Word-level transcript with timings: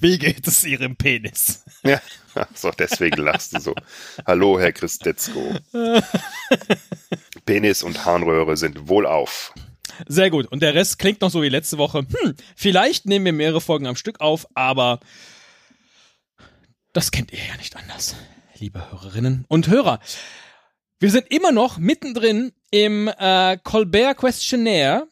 Wie 0.00 0.18
geht 0.18 0.46
es 0.46 0.64
Ihrem 0.64 0.96
Penis? 0.96 1.64
Ja, 1.82 2.00
so 2.54 2.70
deswegen 2.70 3.20
lachst 3.22 3.54
du 3.54 3.60
so. 3.60 3.74
Hallo, 4.26 4.60
Herr 4.60 4.72
Christetzko. 4.72 5.56
Penis 7.46 7.82
und 7.82 8.04
Harnröhre 8.04 8.56
sind 8.56 8.88
wohlauf. 8.88 9.52
Sehr 10.06 10.30
gut. 10.30 10.46
Und 10.46 10.62
der 10.62 10.74
Rest 10.74 10.98
klingt 10.98 11.20
noch 11.20 11.30
so 11.30 11.42
wie 11.42 11.48
letzte 11.48 11.78
Woche. 11.78 12.00
Hm, 12.00 12.34
vielleicht 12.54 13.06
nehmen 13.06 13.24
wir 13.24 13.32
mehrere 13.32 13.60
Folgen 13.60 13.86
am 13.86 13.96
Stück 13.96 14.20
auf, 14.20 14.46
aber 14.54 15.00
das 16.92 17.10
kennt 17.10 17.32
ihr 17.32 17.44
ja 17.44 17.56
nicht 17.56 17.76
anders, 17.76 18.14
liebe 18.58 18.90
Hörerinnen 18.90 19.44
und 19.48 19.68
Hörer. 19.68 19.98
Wir 21.00 21.10
sind 21.10 21.30
immer 21.30 21.52
noch 21.52 21.78
mittendrin 21.78 22.52
im 22.70 23.08
äh, 23.08 23.56
Colbert 23.62 24.18
Questionnaire 24.18 25.08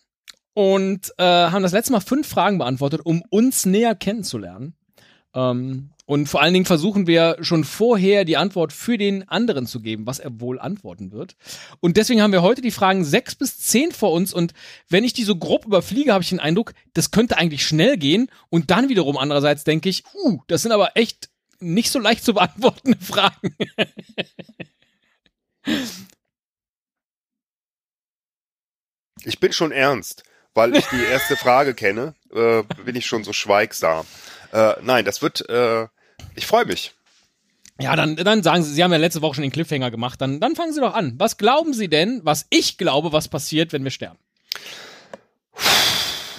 und 0.57 1.13
äh, 1.19 1.23
haben 1.23 1.63
das 1.63 1.73
letzte 1.73 1.93
Mal 1.93 2.01
fünf 2.01 2.27
Fragen 2.27 2.57
beantwortet, 2.57 3.03
um 3.05 3.23
uns 3.29 3.67
näher 3.67 3.95
kennenzulernen. 3.95 4.75
Ähm, 5.35 5.91
und 6.07 6.31
vor 6.31 6.41
allen 6.41 6.55
Dingen 6.55 6.65
versuchen 6.65 7.07
wir 7.07 7.37
schon 7.43 7.63
vorher 7.65 8.25
die 8.25 8.39
Antwort 8.39 8.73
für 8.73 8.97
den 8.97 9.29
anderen 9.29 9.67
zu 9.67 9.81
geben, 9.81 10.07
was 10.07 10.19
er 10.19 10.41
wohl 10.41 10.59
antworten 10.59 11.13
wird. 11.13 11.37
Und 11.81 11.99
deswegen 11.99 12.23
haben 12.23 12.33
wir 12.33 12.41
heute 12.41 12.63
die 12.63 12.71
Fragen 12.71 13.05
sechs 13.05 13.35
bis 13.35 13.59
zehn 13.59 13.93
vor 13.93 14.13
uns. 14.13 14.33
Und 14.33 14.55
wenn 14.89 15.05
ich 15.05 15.13
die 15.13 15.25
so 15.25 15.37
grob 15.37 15.67
überfliege, 15.67 16.15
habe 16.15 16.23
ich 16.23 16.31
den 16.31 16.41
Eindruck, 16.41 16.73
das 16.95 17.11
könnte 17.11 17.37
eigentlich 17.37 17.67
schnell 17.67 17.99
gehen. 17.99 18.31
Und 18.49 18.71
dann 18.71 18.89
wiederum 18.89 19.19
andererseits 19.19 19.63
denke 19.63 19.91
ich, 19.91 20.05
uh, 20.15 20.39
das 20.47 20.63
sind 20.63 20.73
aber 20.73 20.97
echt 20.97 21.29
nicht 21.61 21.91
so 21.91 21.99
leicht 21.99 22.25
zu 22.25 22.33
beantwortende 22.33 22.99
Fragen. 23.05 23.55
ich 29.23 29.39
bin 29.39 29.53
schon 29.53 29.71
ernst 29.71 30.23
weil 30.57 30.75
ich 30.75 30.87
die 30.87 31.05
erste 31.05 31.37
Frage 31.37 31.75
kenne, 31.75 32.15
äh, 32.33 32.63
bin 32.85 32.97
ich 32.97 33.07
schon 33.07 33.25
so 33.25 33.33
schweigsam. 33.33 34.07
Äh, 34.53 34.75
nein, 34.83 35.05
das 35.05 35.23
wird, 35.23 35.49
äh, 35.49 35.87
ich 36.35 36.47
freue 36.47 36.65
mich. 36.65 36.95
Ja, 37.79 37.95
dann, 37.95 38.17
dann 38.17 38.43
sagen 38.43 38.63
Sie, 38.63 38.73
Sie 38.73 38.83
haben 38.83 38.93
ja 38.93 38.99
letzte 38.99 39.21
Woche 39.21 39.35
schon 39.35 39.43
den 39.43 39.53
Cliffhanger 39.53 39.91
gemacht, 39.91 40.21
dann, 40.21 40.41
dann 40.41 40.57
fangen 40.57 40.73
Sie 40.73 40.81
doch 40.81 40.95
an. 40.95 41.15
Was 41.19 41.37
glauben 41.37 41.75
Sie 41.75 41.89
denn, 41.89 42.23
was 42.25 42.47
ich 42.49 42.79
glaube, 42.79 43.13
was 43.13 43.29
passiert, 43.29 43.73
wenn 43.75 43.85
wir 43.85 43.91
sterben? 43.91 44.19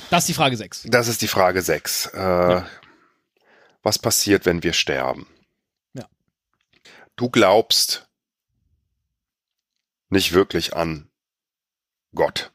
Das 0.09 0.23
ist 0.23 0.29
die 0.29 0.33
Frage 0.33 0.57
6. 0.57 0.87
Das 0.87 1.07
ist 1.07 1.21
die 1.21 1.27
Frage 1.27 1.61
6. 1.61 2.07
Äh, 2.07 2.17
ja. 2.17 2.67
Was 3.83 3.99
passiert, 3.99 4.45
wenn 4.45 4.63
wir 4.63 4.73
sterben? 4.73 5.27
Ja. 5.93 6.07
Du 7.15 7.29
glaubst 7.29 8.07
nicht 10.09 10.33
wirklich 10.33 10.75
an 10.75 11.09
Gott. 12.15 12.51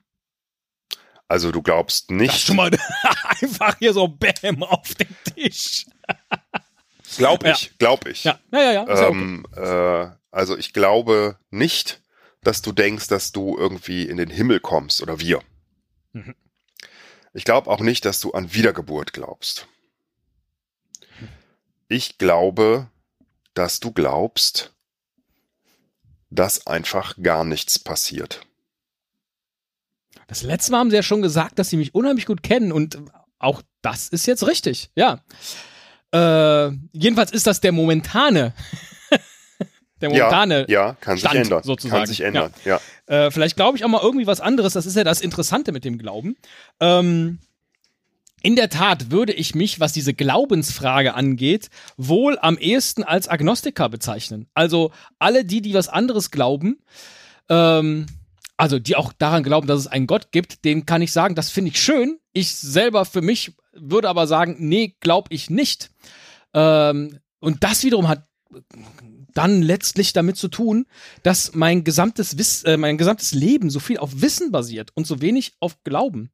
Also 1.33 1.50
du 1.50 1.62
glaubst 1.62 2.11
nicht. 2.11 2.34
Das 2.34 2.42
schon 2.42 2.56
mal 2.56 2.70
einfach 3.41 3.78
hier 3.78 3.94
so 3.94 4.06
Bäm 4.06 4.62
auf 4.62 4.94
den 4.97 5.16
Tisch. 5.34 5.86
glaub 7.16 7.42
ich, 7.47 7.62
ja. 7.62 7.70
glaub 7.78 8.06
ich. 8.06 8.25
Ja, 8.25 8.38
ja, 8.52 8.61
ja. 8.61 8.72
ja. 8.72 9.08
Ähm, 9.08 9.47
okay. 9.50 10.03
äh, 10.03 10.10
also 10.30 10.58
ich 10.58 10.75
glaube 10.75 11.38
nicht, 11.48 12.03
dass 12.42 12.60
du 12.60 12.72
denkst, 12.72 13.06
dass 13.06 13.33
du 13.33 13.56
irgendwie 13.56 14.03
in 14.04 14.19
den 14.19 14.28
Himmel 14.28 14.60
kommst 14.60 15.00
oder 15.00 15.21
wir. 15.21 15.41
Mhm. 16.12 16.34
Ich 17.32 17.47
glaube 17.47 17.71
auch 17.71 17.81
nicht, 17.81 18.04
dass 18.04 18.21
du 18.21 18.32
an 18.32 18.53
Wiedergeburt 18.53 19.15
glaubst. 19.15 19.69
Ich 21.88 22.19
glaube, 22.19 22.91
dass 23.54 23.81
du 23.81 23.91
glaubst, 23.91 24.75
dass 26.28 26.66
einfach 26.66 27.16
gar 27.22 27.44
nichts 27.44 27.78
passiert. 27.78 28.47
Das 30.27 30.43
letzte 30.43 30.72
Mal 30.72 30.78
haben 30.78 30.91
sie 30.91 30.97
ja 30.97 31.03
schon 31.03 31.22
gesagt, 31.22 31.59
dass 31.59 31.71
sie 31.71 31.77
mich 31.77 31.94
unheimlich 31.94 32.27
gut 32.27 32.43
kennen 32.43 32.72
und 32.72 32.99
auch 33.38 33.62
das 33.83 34.09
ist 34.09 34.27
jetzt 34.27 34.47
richtig, 34.47 34.91
ja. 34.94 35.21
Äh, 36.12 36.72
jedenfalls 36.93 37.33
ist 37.33 37.47
das 37.47 37.60
der 37.60 37.72
momentane. 37.72 38.55
der 40.00 40.10
momentane 40.10 40.66
ja, 40.69 40.88
ja, 40.88 40.97
kann 41.00 41.19
Stand, 41.19 41.33
sich 41.33 41.43
ändern. 41.43 41.62
sozusagen. 41.62 41.99
Kann 41.99 42.06
sich 42.06 42.21
ändern, 42.21 42.53
ja. 42.65 42.81
ja. 43.09 43.27
Äh, 43.27 43.31
vielleicht 43.31 43.56
glaube 43.56 43.77
ich 43.77 43.84
auch 43.84 43.88
mal 43.88 44.03
irgendwie 44.03 44.27
was 44.27 44.41
anderes. 44.41 44.75
Das 44.75 44.87
ist 44.87 44.97
ja 44.97 45.05
das 45.05 45.21
Interessante 45.21 45.72
mit 45.72 45.84
dem 45.84 45.99
Glauben. 45.99 46.37
Ähm, 46.81 47.39
in 48.43 48.56
der 48.56 48.69
Tat 48.69 49.10
würde 49.10 49.33
ich 49.33 49.54
mich, 49.54 49.78
was 49.78 49.93
diese 49.93 50.15
Glaubensfrage 50.15 51.15
angeht, 51.15 51.71
wohl 51.97 52.39
am 52.41 52.59
ehesten 52.59 53.04
als 53.04 53.28
Agnostiker 53.28 53.89
bezeichnen. 53.89 54.49
Also 54.53 54.91
alle 55.19 55.44
die, 55.44 55.62
die 55.62 55.75
was 55.75 55.89
anderes 55.89 56.33
glauben, 56.33 56.81
ähm, 57.49 58.06
also 58.62 58.78
die 58.78 58.95
auch 58.95 59.12
daran 59.12 59.43
glauben, 59.43 59.67
dass 59.67 59.81
es 59.81 59.87
einen 59.89 60.06
Gott 60.06 60.31
gibt, 60.31 60.65
den 60.65 60.87
kann 60.87 61.03
ich 61.03 61.11
sagen, 61.11 61.34
das 61.34 61.50
finde 61.50 61.73
ich 61.73 61.83
schön. 61.83 62.21
Ich 62.33 62.55
selber 62.55 63.05
für 63.05 63.21
mich 63.21 63.56
würde 63.73 64.09
aber 64.09 64.28
sagen, 64.28 64.55
nee, 64.61 64.95
glaube 65.00 65.34
ich 65.34 65.50
nicht. 65.50 65.91
Ähm, 66.55 67.19
und 67.41 67.65
das 67.65 67.83
wiederum 67.83 68.06
hat 68.06 68.28
dann 69.34 69.62
letztlich 69.62 70.12
damit 70.12 70.37
zu 70.37 70.47
tun, 70.47 70.87
dass 71.25 71.56
mein 71.56 71.83
gesamtes 71.83 72.39
Wiss, 72.39 72.62
äh, 72.62 72.77
mein 72.77 72.99
gesamtes 72.99 73.33
Leben 73.33 73.69
so 73.69 73.81
viel 73.81 73.99
auf 73.99 74.22
Wissen 74.22 74.53
basiert 74.53 74.93
und 74.95 75.09
so 75.09 75.21
wenig 75.21 75.55
auf 75.59 75.83
Glauben. 75.83 76.31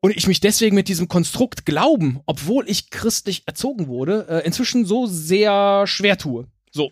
Und 0.00 0.16
ich 0.16 0.26
mich 0.26 0.40
deswegen 0.40 0.74
mit 0.74 0.88
diesem 0.88 1.06
Konstrukt 1.06 1.64
Glauben, 1.64 2.22
obwohl 2.26 2.68
ich 2.68 2.90
christlich 2.90 3.44
erzogen 3.46 3.86
wurde, 3.86 4.26
äh, 4.28 4.44
inzwischen 4.44 4.84
so 4.84 5.06
sehr 5.06 5.86
schwer 5.86 6.18
tue. 6.18 6.48
So. 6.72 6.90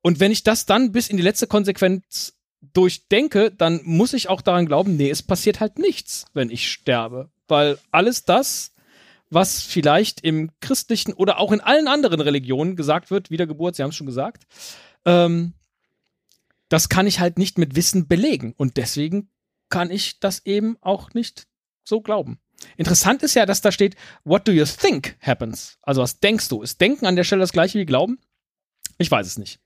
Und 0.00 0.20
wenn 0.20 0.30
ich 0.30 0.44
das 0.44 0.64
dann 0.64 0.92
bis 0.92 1.08
in 1.08 1.16
die 1.16 1.24
letzte 1.24 1.48
Konsequenz 1.48 2.34
durchdenke, 2.72 3.50
dann 3.50 3.80
muss 3.84 4.12
ich 4.12 4.28
auch 4.28 4.40
daran 4.40 4.66
glauben, 4.66 4.96
nee, 4.96 5.10
es 5.10 5.22
passiert 5.22 5.60
halt 5.60 5.78
nichts, 5.78 6.26
wenn 6.32 6.50
ich 6.50 6.70
sterbe. 6.70 7.30
Weil 7.48 7.78
alles 7.90 8.24
das, 8.24 8.72
was 9.30 9.62
vielleicht 9.62 10.20
im 10.20 10.50
christlichen 10.60 11.12
oder 11.12 11.38
auch 11.38 11.52
in 11.52 11.60
allen 11.60 11.88
anderen 11.88 12.20
Religionen 12.20 12.76
gesagt 12.76 13.10
wird, 13.10 13.30
Wiedergeburt, 13.30 13.76
Sie 13.76 13.82
haben 13.82 13.90
es 13.90 13.96
schon 13.96 14.06
gesagt, 14.06 14.44
ähm, 15.04 15.54
das 16.68 16.88
kann 16.88 17.06
ich 17.06 17.20
halt 17.20 17.38
nicht 17.38 17.58
mit 17.58 17.76
Wissen 17.76 18.06
belegen. 18.08 18.54
Und 18.56 18.76
deswegen 18.76 19.28
kann 19.68 19.90
ich 19.90 20.20
das 20.20 20.46
eben 20.46 20.76
auch 20.80 21.12
nicht 21.12 21.46
so 21.84 22.00
glauben. 22.00 22.38
Interessant 22.76 23.22
ist 23.22 23.34
ja, 23.34 23.44
dass 23.44 23.60
da 23.60 23.72
steht, 23.72 23.96
what 24.24 24.46
do 24.46 24.52
you 24.52 24.64
think 24.64 25.16
happens? 25.20 25.78
Also 25.82 26.00
was 26.00 26.20
denkst 26.20 26.48
du? 26.48 26.62
Ist 26.62 26.80
Denken 26.80 27.06
an 27.06 27.16
der 27.16 27.24
Stelle 27.24 27.40
das 27.40 27.52
gleiche 27.52 27.78
wie 27.78 27.86
Glauben? 27.86 28.18
Ich 28.98 29.10
weiß 29.10 29.26
es 29.26 29.38
nicht. 29.38 29.60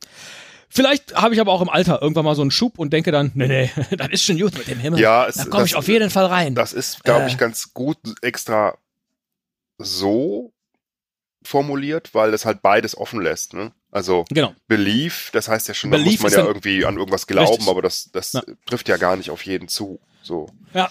Vielleicht 0.68 1.14
habe 1.14 1.34
ich 1.34 1.40
aber 1.40 1.52
auch 1.52 1.62
im 1.62 1.68
Alter 1.68 2.02
irgendwann 2.02 2.24
mal 2.24 2.34
so 2.34 2.42
einen 2.42 2.50
Schub 2.50 2.78
und 2.78 2.92
denke 2.92 3.12
dann, 3.12 3.30
nee, 3.34 3.46
nee, 3.46 3.70
das 3.96 4.08
ist 4.08 4.24
schon 4.24 4.38
gut 4.38 4.56
mit 4.56 4.68
dem 4.68 4.78
Himmel. 4.78 5.00
Ja, 5.00 5.26
es, 5.26 5.36
da 5.36 5.44
komme 5.44 5.64
ich 5.64 5.76
auf 5.76 5.88
jeden 5.88 6.10
Fall 6.10 6.26
rein. 6.26 6.54
Das 6.54 6.72
ist, 6.72 7.04
glaube 7.04 7.24
äh. 7.24 7.28
ich, 7.28 7.38
ganz 7.38 7.72
gut 7.72 7.98
extra 8.22 8.76
so 9.78 10.52
formuliert, 11.42 12.14
weil 12.14 12.34
es 12.34 12.44
halt 12.44 12.62
beides 12.62 12.96
offen 12.96 13.20
lässt. 13.20 13.54
Ne? 13.54 13.72
Also 13.90 14.24
genau. 14.28 14.54
Belief, 14.66 15.30
das 15.32 15.48
heißt 15.48 15.68
ja 15.68 15.74
schon, 15.74 15.90
da 15.90 15.98
muss 15.98 16.20
man 16.20 16.32
ja 16.32 16.44
irgendwie 16.44 16.84
an 16.84 16.96
irgendwas 16.96 17.26
glauben, 17.26 17.48
richtig. 17.48 17.68
aber 17.68 17.82
das, 17.82 18.10
das 18.12 18.32
ja. 18.32 18.42
trifft 18.66 18.88
ja 18.88 18.96
gar 18.96 19.16
nicht 19.16 19.30
auf 19.30 19.42
jeden 19.46 19.68
zu. 19.68 20.00
So. 20.26 20.48
Ja. 20.74 20.90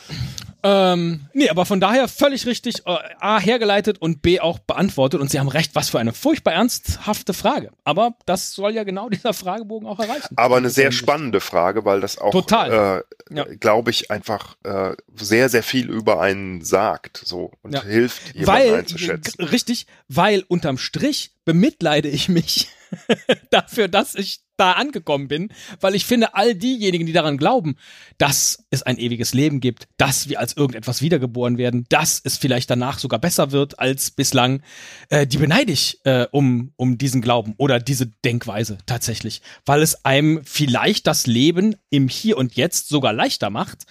Ähm, 0.64 1.28
nee, 1.34 1.50
aber 1.50 1.68
von 1.68 1.80
daher 1.80 2.08
völlig 2.08 2.48
richtig 2.48 2.88
äh, 2.88 2.98
A 3.20 3.40
hergeleitet 3.40 4.00
und 4.00 4.24
B 4.24 4.40
auch 4.40 4.58
beantwortet. 4.58 5.22
Und 5.22 5.30
Sie 5.30 5.40
haben 5.40 5.48
recht, 5.48 5.76
was 5.76 5.90
für 5.90 6.00
eine 6.00 6.12
furchtbar 6.12 6.54
ernsthafte 6.54 7.36
Frage. 7.36 7.70
Aber 7.84 8.16
das 8.26 8.54
soll 8.54 8.74
ja 8.74 8.84
genau 8.84 9.10
dieser 9.10 9.34
Fragebogen 9.34 9.88
auch 9.88 10.00
erreichen. 10.00 10.36
Aber 10.38 10.58
eine 10.58 10.72
sehr 10.72 10.92
spannende 10.92 11.40
Frage, 11.40 11.86
weil 11.86 12.02
das 12.02 12.18
auch, 12.18 12.32
Total. 12.32 13.04
Äh, 13.30 13.36
ja. 13.36 13.44
glaube 13.60 13.92
ich, 13.92 14.10
einfach 14.10 14.56
äh, 14.64 14.96
sehr, 15.16 15.50
sehr 15.50 15.62
viel 15.62 15.88
über 15.90 16.20
einen 16.20 16.64
sagt 16.64 17.22
so 17.24 17.52
und 17.62 17.74
ja. 17.74 17.84
hilft, 17.84 18.34
jemanden 18.34 18.48
weil, 18.48 18.76
einzuschätzen. 18.80 19.44
Richtig, 19.44 19.86
weil 20.08 20.46
unterm 20.48 20.80
Strich 20.80 21.36
bemitleide 21.46 22.08
ich 22.08 22.28
mich 22.28 22.70
dafür, 23.52 23.88
dass 23.88 24.16
ich 24.16 24.45
da 24.58 24.74
angekommen 24.74 25.28
bin, 25.28 25.50
weil 25.82 25.96
ich 25.96 26.06
finde, 26.06 26.36
all 26.36 26.56
diejenigen, 26.56 27.06
die 27.06 27.14
daran 27.14 27.38
glauben, 27.38 27.76
dass 28.18 28.66
es 28.70 28.84
ein 28.84 28.98
ewiges 28.98 29.34
Leben 29.34 29.60
gibt, 29.60 29.88
dass 29.98 30.30
wir 30.30 30.40
als 30.40 30.56
irgendetwas 30.58 31.02
wiedergeboren 31.02 31.58
werden, 31.58 31.86
dass 31.90 32.22
es 32.24 32.38
vielleicht 32.38 32.70
danach 32.70 33.00
sogar 33.00 33.20
besser 33.20 33.52
wird 33.52 33.80
als 33.80 34.12
bislang, 34.12 34.62
äh, 35.10 35.28
die 35.28 35.38
beneide 35.38 35.72
ich 35.72 36.00
äh, 36.06 36.28
um, 36.32 36.72
um 36.76 36.98
diesen 36.98 37.22
Glauben 37.22 37.54
oder 37.58 37.80
diese 37.80 38.08
Denkweise 38.08 38.78
tatsächlich, 38.86 39.42
weil 39.66 39.82
es 39.82 40.06
einem 40.06 40.42
vielleicht 40.44 41.08
das 41.08 41.28
Leben 41.28 41.76
im 41.90 42.08
Hier 42.08 42.38
und 42.38 42.56
Jetzt 42.56 42.90
sogar 42.90 43.14
leichter 43.14 43.50
macht, 43.50 43.86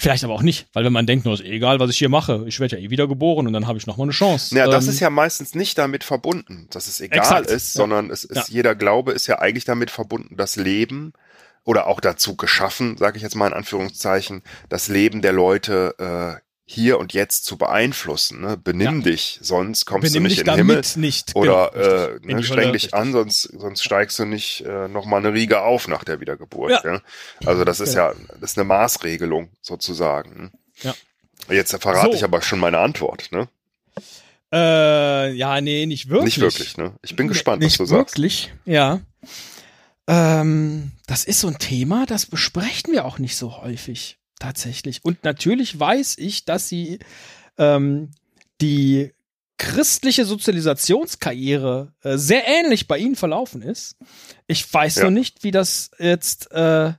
Vielleicht 0.00 0.24
aber 0.24 0.32
auch 0.32 0.40
nicht, 0.40 0.66
weil 0.72 0.82
wenn 0.82 0.94
man 0.94 1.04
denkt, 1.04 1.26
nur 1.26 1.34
ist 1.34 1.44
egal, 1.44 1.78
was 1.78 1.90
ich 1.90 1.98
hier 1.98 2.08
mache, 2.08 2.44
ich 2.46 2.58
werde 2.58 2.78
ja 2.78 2.82
eh 2.82 2.88
wiedergeboren 2.88 3.46
und 3.46 3.52
dann 3.52 3.66
habe 3.66 3.76
ich 3.76 3.86
nochmal 3.86 4.06
eine 4.06 4.12
Chance. 4.12 4.56
Ja, 4.56 4.66
das 4.66 4.86
ähm, 4.86 4.90
ist 4.92 5.00
ja 5.00 5.10
meistens 5.10 5.54
nicht 5.54 5.76
damit 5.76 6.04
verbunden, 6.04 6.68
dass 6.70 6.86
es 6.86 7.02
egal 7.02 7.18
exakt, 7.18 7.50
ist, 7.50 7.74
sondern 7.74 8.06
ja. 8.06 8.14
es 8.14 8.24
ist, 8.24 8.34
ja. 8.34 8.44
jeder 8.48 8.74
Glaube 8.74 9.12
ist 9.12 9.26
ja 9.26 9.40
eigentlich 9.40 9.66
damit 9.66 9.90
verbunden, 9.90 10.38
das 10.38 10.56
Leben 10.56 11.12
oder 11.64 11.86
auch 11.86 12.00
dazu 12.00 12.34
geschaffen, 12.34 12.96
sage 12.96 13.18
ich 13.18 13.22
jetzt 13.22 13.34
mal 13.34 13.48
in 13.48 13.52
Anführungszeichen, 13.52 14.42
das 14.70 14.88
Leben 14.88 15.20
der 15.20 15.34
Leute 15.34 15.94
äh, 15.98 16.49
hier 16.72 17.00
und 17.00 17.12
jetzt 17.12 17.44
zu 17.44 17.58
beeinflussen. 17.58 18.42
Ne? 18.42 18.56
Benimm 18.56 18.98
ja. 18.98 19.10
dich, 19.10 19.40
sonst 19.42 19.86
kommst 19.86 20.12
Benimm 20.12 20.22
du 20.22 20.28
nicht 20.28 20.38
in 20.38 20.46
den 20.46 20.54
Himmel. 20.54 20.82
Nicht. 20.96 21.34
Oder 21.34 21.70
genau, 21.74 22.32
äh, 22.32 22.34
ne, 22.34 22.42
streng 22.44 22.72
dich 22.72 22.94
an, 22.94 23.12
sonst, 23.12 23.42
sonst 23.42 23.82
steigst 23.82 24.20
du 24.20 24.24
nicht 24.24 24.60
äh, 24.60 24.86
nochmal 24.86 25.18
eine 25.18 25.34
Riege 25.34 25.62
auf 25.62 25.88
nach 25.88 26.04
der 26.04 26.20
Wiedergeburt. 26.20 26.70
Ja. 26.70 26.94
Ja? 26.94 27.00
Also 27.44 27.64
das 27.64 27.80
ist 27.80 27.94
ja, 27.94 28.12
das 28.40 28.52
ist 28.52 28.58
eine 28.58 28.66
Maßregelung 28.66 29.50
sozusagen. 29.60 30.52
Ja. 30.82 30.94
Jetzt 31.48 31.74
verrate 31.80 32.12
so. 32.12 32.16
ich 32.16 32.22
aber 32.22 32.40
schon 32.40 32.60
meine 32.60 32.78
Antwort. 32.78 33.32
Ne? 33.32 33.48
Äh, 34.52 35.32
ja, 35.32 35.60
nee, 35.60 35.86
nicht 35.86 36.08
wirklich. 36.08 36.36
Nicht 36.36 36.40
wirklich, 36.40 36.76
ne? 36.76 36.94
Ich 37.02 37.16
bin 37.16 37.26
gespannt, 37.26 37.62
nicht 37.62 37.80
was 37.80 37.88
du 37.88 37.94
wirklich, 37.96 38.42
sagst. 38.42 38.66
ja. 38.66 39.00
Ähm, 40.06 40.92
das 41.08 41.24
ist 41.24 41.40
so 41.40 41.48
ein 41.48 41.58
Thema, 41.58 42.06
das 42.06 42.26
besprechen 42.26 42.92
wir 42.92 43.04
auch 43.04 43.18
nicht 43.18 43.36
so 43.36 43.60
häufig, 43.60 44.18
tatsächlich. 44.40 45.04
Und 45.04 45.22
natürlich 45.22 45.78
weiß 45.78 46.18
ich, 46.18 46.44
dass 46.44 46.68
sie 46.68 46.98
ähm, 47.56 48.10
die 48.60 49.12
christliche 49.58 50.24
Sozialisationskarriere 50.24 51.92
äh, 52.02 52.16
sehr 52.16 52.48
ähnlich 52.48 52.88
bei 52.88 52.98
ihnen 52.98 53.14
verlaufen 53.14 53.62
ist. 53.62 53.96
Ich 54.46 54.72
weiß 54.72 54.96
ja. 54.96 55.02
nur 55.02 55.10
nicht, 55.12 55.44
wie 55.44 55.50
das 55.50 55.90
jetzt, 55.98 56.50
äh, 56.50 56.94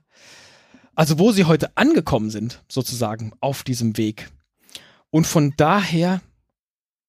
also 0.94 1.18
wo 1.18 1.32
sie 1.32 1.44
heute 1.44 1.76
angekommen 1.76 2.30
sind, 2.30 2.62
sozusagen, 2.68 3.32
auf 3.40 3.64
diesem 3.64 3.96
Weg. 3.96 4.30
Und 5.10 5.26
von 5.26 5.54
daher 5.56 6.22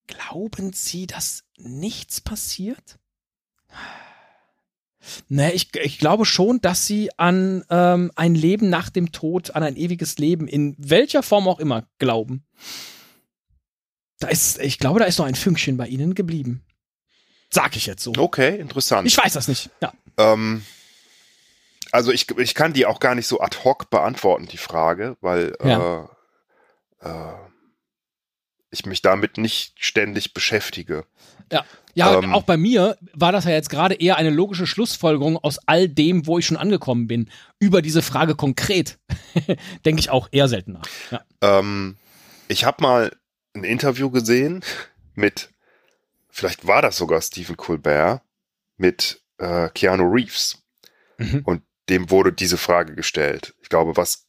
glauben 0.08 0.74
Sie, 0.74 1.08
dass 1.08 1.44
nichts 1.58 2.20
passiert? 2.20 3.00
Ne, 5.28 5.54
ich, 5.54 5.76
ich 5.76 6.00
glaube 6.00 6.26
schon, 6.26 6.62
dass 6.62 6.88
sie 6.88 7.10
an 7.18 7.64
ähm, 7.70 8.12
ein 8.16 8.36
Leben 8.36 8.70
nach 8.70 8.90
dem 8.90 9.12
Tod, 9.12 9.56
an 9.56 9.64
ein 9.64 9.76
ewiges 9.76 10.18
Leben, 10.18 10.48
in 10.48 10.76
welcher 10.78 11.24
Form 11.24 11.48
auch 11.48 11.60
immer, 11.60 11.86
glauben. 12.00 12.46
Da 14.20 14.30
ist, 14.30 14.60
ich 14.60 14.80
glaube, 14.80 15.00
da 15.00 15.06
ist 15.06 15.20
noch 15.20 15.26
ein 15.26 15.36
Fünkchen 15.36 15.78
bei 15.78 15.88
ihnen 15.88 16.16
geblieben. 16.16 16.64
Sag 17.50 17.76
ich 17.76 17.86
jetzt 17.86 18.04
so. 18.04 18.14
Okay, 18.18 18.58
interessant. 18.58 19.08
Ich 19.08 19.18
weiß 19.18 19.34
das 19.34 19.48
nicht. 19.48 19.70
Ja. 19.82 19.94
Ähm, 20.18 20.64
also 21.92 22.12
ich, 22.12 22.30
ich 22.38 22.56
kann 22.56 22.74
die 22.74 22.86
auch 22.86 23.00
gar 23.00 23.14
nicht 23.14 23.28
so 23.28 23.40
ad 23.42 23.58
hoc 23.64 23.90
beantworten, 23.90 24.48
die 24.48 24.58
Frage, 24.58 25.18
weil 25.22 25.56
ja. 25.64 26.10
äh, 27.02 27.08
äh, 27.08 27.34
ich 28.72 28.88
mich 28.88 29.04
damit 29.04 29.38
nicht 29.38 29.76
ständig 29.78 30.34
beschäftige. 30.34 31.06
Ja. 31.54 31.66
Ja, 31.96 32.18
ähm, 32.18 32.34
auch 32.34 32.42
bei 32.42 32.58
mir 32.58 32.98
war 33.14 33.32
das 33.32 33.46
ja 33.46 33.52
jetzt 33.52 33.70
gerade 33.70 33.94
eher 33.94 34.18
eine 34.18 34.32
logische 34.32 34.66
Schlussfolgerung 34.66 35.38
aus 35.38 35.60
all 35.68 35.88
dem, 35.88 36.26
wo 36.26 36.40
ich 36.40 36.46
schon 36.48 36.58
angekommen 36.58 37.06
bin. 37.06 37.30
Über 37.60 37.84
diese 37.84 38.02
Frage 38.02 38.34
konkret 38.34 38.98
denke 39.86 40.00
ich 40.00 40.10
auch 40.10 40.28
eher 40.32 40.48
selten 40.48 40.74
nach. 40.74 40.88
Ja. 41.12 41.24
Ähm, 41.42 41.98
ich 42.48 42.66
habe 42.66 42.82
mal 42.82 43.16
ein 43.54 43.64
Interview 43.64 44.10
gesehen 44.10 44.64
mit, 45.14 45.50
vielleicht 46.30 46.66
war 46.66 46.82
das 46.82 46.98
sogar 46.98 47.22
Stephen 47.22 47.58
Colbert, 47.58 48.22
mit 48.78 49.22
äh, 49.38 49.70
Keanu 49.70 50.12
Reeves. 50.12 50.64
Mhm. 51.18 51.42
Und 51.46 51.62
dem 51.90 52.10
wurde 52.10 52.34
diese 52.34 52.58
Frage 52.58 52.96
gestellt. 52.96 53.54
Ich 53.62 53.70
glaube, 53.70 53.96
was, 53.98 54.28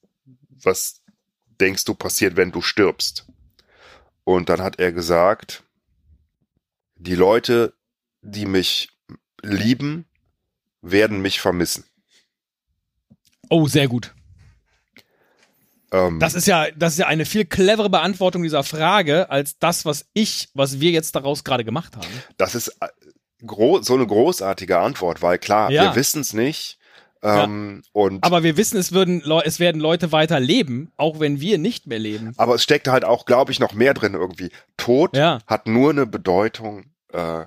was 0.62 1.00
denkst 1.60 1.84
du 1.84 1.94
passiert, 1.94 2.36
wenn 2.36 2.52
du 2.52 2.60
stirbst? 2.60 3.26
Und 4.24 4.48
dann 4.48 4.60
hat 4.60 4.78
er 4.78 4.92
gesagt, 4.92 5.63
die 6.96 7.14
Leute, 7.14 7.74
die 8.22 8.46
mich 8.46 8.88
lieben, 9.42 10.06
werden 10.80 11.20
mich 11.20 11.40
vermissen. 11.40 11.84
Oh, 13.50 13.66
sehr 13.66 13.88
gut. 13.88 14.14
Ähm, 15.92 16.18
das 16.18 16.34
ist 16.34 16.46
ja, 16.46 16.70
das 16.72 16.94
ist 16.94 16.98
ja 16.98 17.06
eine 17.06 17.24
viel 17.24 17.44
clevere 17.44 17.90
Beantwortung 17.90 18.42
dieser 18.42 18.64
Frage 18.64 19.30
als 19.30 19.58
das, 19.58 19.84
was 19.84 20.06
ich, 20.12 20.48
was 20.54 20.80
wir 20.80 20.90
jetzt 20.90 21.14
daraus 21.14 21.44
gerade 21.44 21.64
gemacht 21.64 21.96
haben. 21.96 22.08
Das 22.36 22.54
ist 22.54 22.68
äh, 22.80 22.88
so 23.40 23.94
eine 23.94 24.06
großartige 24.06 24.78
Antwort, 24.78 25.22
weil 25.22 25.38
klar, 25.38 25.70
ja. 25.70 25.84
wir 25.84 25.94
wissen 25.94 26.22
es 26.22 26.32
nicht. 26.32 26.78
Ähm, 27.24 27.82
ja. 27.82 27.90
und 27.92 28.22
aber 28.22 28.42
wir 28.42 28.58
wissen, 28.58 28.76
es, 28.76 28.92
würden, 28.92 29.22
es 29.44 29.58
werden 29.58 29.80
Leute 29.80 30.12
weiter 30.12 30.40
leben, 30.40 30.92
auch 30.98 31.20
wenn 31.20 31.40
wir 31.40 31.56
nicht 31.56 31.86
mehr 31.86 31.98
leben. 31.98 32.34
Aber 32.36 32.56
es 32.56 32.62
steckt 32.62 32.86
halt 32.86 33.04
auch, 33.04 33.24
glaube 33.24 33.50
ich, 33.50 33.60
noch 33.60 33.72
mehr 33.72 33.94
drin 33.94 34.12
irgendwie. 34.12 34.50
Tod 34.76 35.16
ja. 35.16 35.38
hat 35.46 35.66
nur 35.66 35.90
eine 35.90 36.04
Bedeutung 36.04 36.84
äh, 37.12 37.46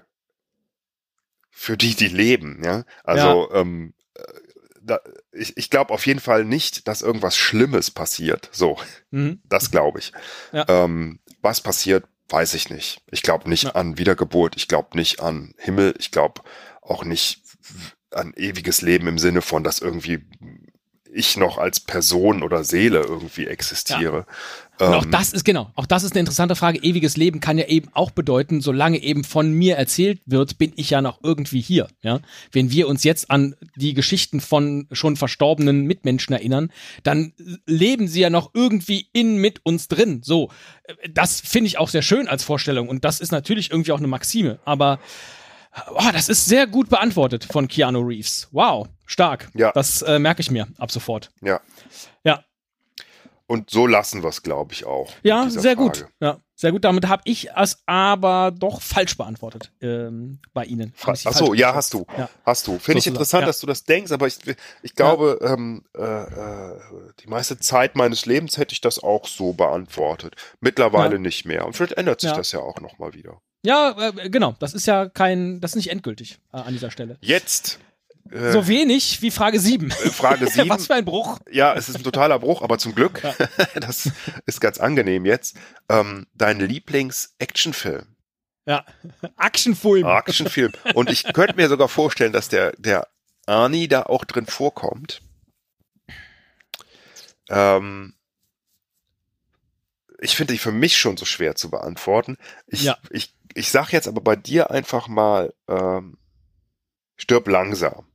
für 1.51 1.77
die, 1.77 1.93
die 1.93 2.07
leben. 2.07 2.63
Ja, 2.63 2.85
also 3.03 3.49
ja. 3.51 3.61
Ähm, 3.61 3.93
äh, 4.15 4.21
da, 4.81 4.99
ich, 5.31 5.55
ich 5.57 5.69
glaube 5.69 5.93
auf 5.93 6.07
jeden 6.07 6.21
Fall 6.21 6.43
nicht, 6.43 6.87
dass 6.87 7.03
irgendwas 7.03 7.37
Schlimmes 7.37 7.91
passiert. 7.91 8.49
So, 8.51 8.77
mhm. 9.11 9.41
das 9.43 9.69
glaube 9.69 9.99
ich. 9.99 10.11
Ja. 10.53 10.65
Ähm, 10.67 11.19
was 11.43 11.61
passiert, 11.61 12.05
weiß 12.29 12.55
ich 12.55 12.71
nicht. 12.71 13.03
Ich 13.11 13.21
glaube 13.21 13.47
nicht 13.47 13.75
an 13.75 13.99
Wiedergeburt. 13.99 14.55
Ich 14.55 14.67
glaube 14.67 14.97
nicht 14.97 15.19
an 15.19 15.53
Himmel. 15.59 15.93
Ich 15.99 16.09
glaube 16.09 16.41
auch 16.81 17.03
nicht 17.03 17.43
ein 18.17 18.33
ewiges 18.35 18.81
Leben 18.81 19.07
im 19.07 19.17
Sinne 19.17 19.41
von, 19.41 19.63
dass 19.63 19.79
irgendwie 19.79 20.25
ich 21.17 21.37
noch 21.37 21.57
als 21.57 21.79
Person 21.79 22.43
oder 22.43 22.63
Seele 22.63 23.01
irgendwie 23.01 23.47
existiere. 23.47 24.25
Ja. 24.79 24.87
Und 24.87 24.93
auch 24.93 25.05
ähm, 25.05 25.11
das 25.11 25.33
ist 25.33 25.43
genau, 25.43 25.71
auch 25.75 25.87
das 25.87 26.03
ist 26.03 26.11
eine 26.11 26.19
interessante 26.19 26.55
Frage. 26.55 26.79
Ewiges 26.83 27.17
Leben 27.17 27.39
kann 27.39 27.57
ja 27.57 27.65
eben 27.65 27.89
auch 27.93 28.11
bedeuten, 28.11 28.61
solange 28.61 29.01
eben 29.01 29.23
von 29.23 29.51
mir 29.51 29.75
erzählt 29.75 30.21
wird, 30.25 30.59
bin 30.59 30.73
ich 30.75 30.91
ja 30.91 31.01
noch 31.01 31.19
irgendwie 31.23 31.61
hier. 31.61 31.87
Ja, 32.03 32.19
wenn 32.51 32.69
wir 32.69 32.87
uns 32.87 33.03
jetzt 33.03 33.31
an 33.31 33.55
die 33.75 33.95
Geschichten 33.95 34.39
von 34.39 34.87
schon 34.91 35.15
verstorbenen 35.15 35.85
Mitmenschen 35.85 36.33
erinnern, 36.33 36.71
dann 37.01 37.33
leben 37.65 38.07
sie 38.07 38.21
ja 38.21 38.29
noch 38.29 38.51
irgendwie 38.53 39.07
in 39.13 39.37
mit 39.37 39.65
uns 39.65 39.87
drin. 39.87 40.21
So, 40.23 40.51
das 41.11 41.41
finde 41.41 41.67
ich 41.67 41.79
auch 41.79 41.89
sehr 41.89 42.03
schön 42.03 42.27
als 42.27 42.43
Vorstellung 42.43 42.87
und 42.87 43.03
das 43.03 43.19
ist 43.19 43.31
natürlich 43.31 43.71
irgendwie 43.71 43.93
auch 43.93 43.97
eine 43.97 44.07
Maxime. 44.07 44.59
Aber 44.65 44.99
Oh, 45.89 46.09
das 46.11 46.29
ist 46.29 46.45
sehr 46.45 46.67
gut 46.67 46.89
beantwortet 46.89 47.45
von 47.45 47.67
Keanu 47.67 47.99
Reeves. 48.01 48.47
Wow, 48.51 48.87
stark. 49.05 49.49
Ja. 49.53 49.71
Das 49.71 50.01
äh, 50.01 50.19
merke 50.19 50.41
ich 50.41 50.51
mir 50.51 50.67
ab 50.77 50.91
sofort. 50.91 51.29
Ja. 51.41 51.61
Ja. 52.23 52.43
Und 53.49 53.69
so 53.69 53.87
lassen 53.87 54.23
wir 54.23 54.29
es, 54.29 54.43
glaube 54.43 54.73
ich, 54.73 54.85
auch. 54.85 55.09
Ja, 55.23 55.49
sehr 55.49 55.61
Frage. 55.61 55.75
gut. 55.77 56.07
Ja, 56.19 56.41
sehr 56.53 56.73
gut. 56.73 56.83
Damit 56.83 57.07
habe 57.07 57.21
ich 57.23 57.49
es 57.55 57.81
aber 57.85 58.51
doch 58.53 58.81
falsch 58.81 59.15
beantwortet 59.15 59.71
ähm, 59.79 60.39
bei 60.53 60.65
Ihnen. 60.65 60.93
Ach 61.05 61.15
so, 61.15 61.53
ja, 61.53 61.73
hast 61.73 61.93
du. 61.93 62.05
Ja. 62.17 62.29
Hast 62.45 62.67
du. 62.67 62.77
Finde 62.77 62.99
ich 62.99 63.07
interessant, 63.07 63.41
ja. 63.41 63.47
dass 63.47 63.61
du 63.61 63.67
das 63.67 63.85
denkst, 63.85 64.11
aber 64.11 64.27
ich, 64.27 64.39
ich 64.81 64.95
glaube, 64.95 65.39
ja. 65.41 65.53
ähm, 65.53 65.85
äh, 65.97 66.01
äh, 66.03 66.79
die 67.21 67.27
meiste 67.27 67.57
Zeit 67.57 67.95
meines 67.95 68.25
Lebens 68.25 68.57
hätte 68.57 68.73
ich 68.73 68.81
das 68.81 69.01
auch 69.01 69.25
so 69.25 69.53
beantwortet. 69.53 70.35
Mittlerweile 70.59 71.17
nicht 71.17 71.45
mehr. 71.45 71.65
Und 71.65 71.73
vielleicht 71.73 71.93
ändert 71.93 72.19
sich 72.19 72.33
das 72.33 72.51
ja 72.51 72.59
auch 72.59 72.81
nochmal 72.81 73.13
wieder. 73.13 73.39
Ja, 73.63 73.95
äh, 73.99 74.29
genau. 74.29 74.55
Das 74.59 74.73
ist 74.73 74.87
ja 74.87 75.09
kein, 75.09 75.59
das 75.61 75.71
ist 75.71 75.75
nicht 75.75 75.89
endgültig 75.91 76.39
äh, 76.53 76.57
an 76.57 76.73
dieser 76.73 76.91
Stelle. 76.91 77.17
Jetzt. 77.21 77.79
Äh, 78.31 78.51
so 78.51 78.67
wenig 78.67 79.21
wie 79.21 79.31
Frage 79.31 79.59
7. 79.59 79.89
Äh, 79.89 79.93
Frage 80.09 80.47
7. 80.51 80.69
Was 80.69 80.87
für 80.87 80.95
ein 80.95 81.05
Bruch. 81.05 81.39
Ja, 81.51 81.73
es 81.75 81.89
ist 81.89 81.95
ein 81.95 82.03
totaler 82.03 82.39
Bruch, 82.39 82.61
aber 82.61 82.77
zum 82.77 82.95
Glück, 82.95 83.23
ja. 83.23 83.35
das 83.79 84.09
ist 84.45 84.61
ganz 84.61 84.79
angenehm 84.79 85.25
jetzt. 85.25 85.57
Ähm, 85.89 86.27
dein 86.33 86.59
Lieblings-Actionfilm. 86.59 88.15
Ja, 88.65 88.85
Actionfilm. 89.39 90.05
Actionfilm. 90.05 90.73
Und 90.93 91.09
ich 91.09 91.23
könnte 91.33 91.55
mir 91.55 91.69
sogar 91.69 91.87
vorstellen, 91.87 92.33
dass 92.33 92.49
der, 92.49 92.73
der 92.77 93.07
Arnie 93.45 93.87
da 93.87 94.03
auch 94.03 94.25
drin 94.25 94.45
vorkommt. 94.45 95.21
Ähm, 97.49 98.13
ich 100.19 100.35
finde 100.35 100.53
die 100.53 100.59
für 100.59 100.73
mich 100.73 100.97
schon 100.97 101.15
so 101.15 101.23
schwer 101.23 101.55
zu 101.55 101.69
beantworten. 101.69 102.37
Ich, 102.67 102.83
ja. 102.83 102.97
ich 103.09 103.36
ich 103.57 103.71
sag 103.71 103.91
jetzt 103.91 104.07
aber 104.07 104.21
bei 104.21 104.35
dir 104.35 104.69
einfach 104.69 105.07
mal, 105.07 105.53
ähm, 105.67 106.17
stirb 107.15 107.47
langsam. 107.47 108.05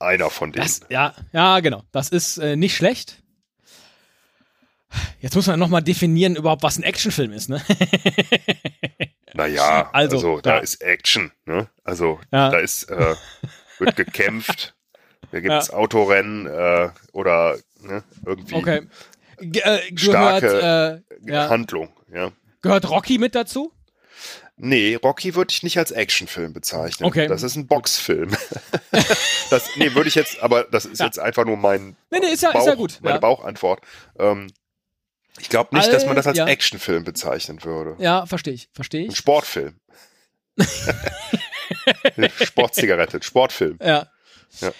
Einer 0.00 0.30
von 0.30 0.52
denen. 0.52 0.64
Das, 0.64 0.80
ja, 0.88 1.12
ja, 1.32 1.60
genau. 1.60 1.82
Das 1.92 2.08
ist 2.08 2.38
äh, 2.38 2.56
nicht 2.56 2.76
schlecht. 2.76 3.22
Jetzt 5.20 5.34
muss 5.34 5.46
man 5.46 5.58
nochmal 5.58 5.82
definieren 5.82 6.36
überhaupt, 6.36 6.62
was 6.62 6.78
ein 6.78 6.84
Actionfilm 6.84 7.32
ist, 7.32 7.50
ne? 7.50 7.60
naja, 9.34 9.90
also, 9.92 10.16
also 10.16 10.40
da 10.40 10.56
ja. 10.56 10.58
ist 10.60 10.80
Action, 10.80 11.32
ne? 11.44 11.68
Also 11.84 12.20
ja. 12.32 12.48
da 12.48 12.58
ist, 12.58 12.84
äh, 12.84 13.14
wird 13.78 13.96
gekämpft, 13.96 14.74
da 15.32 15.40
gibt 15.40 15.52
es 15.52 15.68
ja. 15.68 15.74
Autorennen 15.74 16.46
äh, 16.46 16.90
oder 17.12 17.58
ne, 17.80 18.02
irgendwie 18.24 18.54
okay. 18.54 18.86
G 19.40 19.60
äh, 19.60 19.98
starke 19.98 20.46
gehört, 20.46 21.02
äh, 21.26 21.48
Handlung, 21.48 21.92
ja. 22.10 22.32
Gehört 22.62 22.88
Rocky 22.88 23.18
mit 23.18 23.34
dazu? 23.34 23.72
Nee, 24.60 24.96
Rocky 24.96 25.34
würde 25.34 25.52
ich 25.52 25.62
nicht 25.62 25.78
als 25.78 25.92
Actionfilm 25.92 26.52
bezeichnen. 26.52 27.06
Okay. 27.06 27.28
Das 27.28 27.42
ist 27.42 27.56
ein 27.56 27.66
Boxfilm. 27.66 28.30
das, 29.50 29.68
nee, 29.76 29.94
würde 29.94 30.08
ich 30.08 30.14
jetzt, 30.14 30.42
aber 30.42 30.64
das 30.64 30.84
ist 30.84 30.98
ja. 30.98 31.06
jetzt 31.06 31.18
einfach 31.18 31.44
nur 31.44 31.56
mein 31.56 31.96
nee, 32.10 32.18
nee, 32.20 32.32
ist 32.32 32.42
ja, 32.42 32.50
Bauch, 32.50 32.60
ist 32.60 32.66
ja 32.66 32.74
gut. 32.74 32.98
meine 33.00 33.14
ja. 33.16 33.20
Bauchantwort. 33.20 33.80
Ähm, 34.18 34.48
ich 35.38 35.48
glaube 35.48 35.76
nicht, 35.76 35.86
All, 35.86 35.92
dass 35.92 36.06
man 36.06 36.16
das 36.16 36.26
als 36.26 36.38
ja. 36.38 36.46
Actionfilm 36.46 37.04
bezeichnen 37.04 37.62
würde. 37.62 37.96
Ja, 38.02 38.26
verstehe 38.26 38.54
ich, 38.54 38.68
verstehe 38.72 39.02
ich. 39.02 39.10
Ein 39.10 39.14
Sportfilm. 39.14 39.74
Sportzigarette, 42.42 43.22
Sportfilm. 43.22 43.78
Ja. 43.80 44.08
ja. 44.60 44.72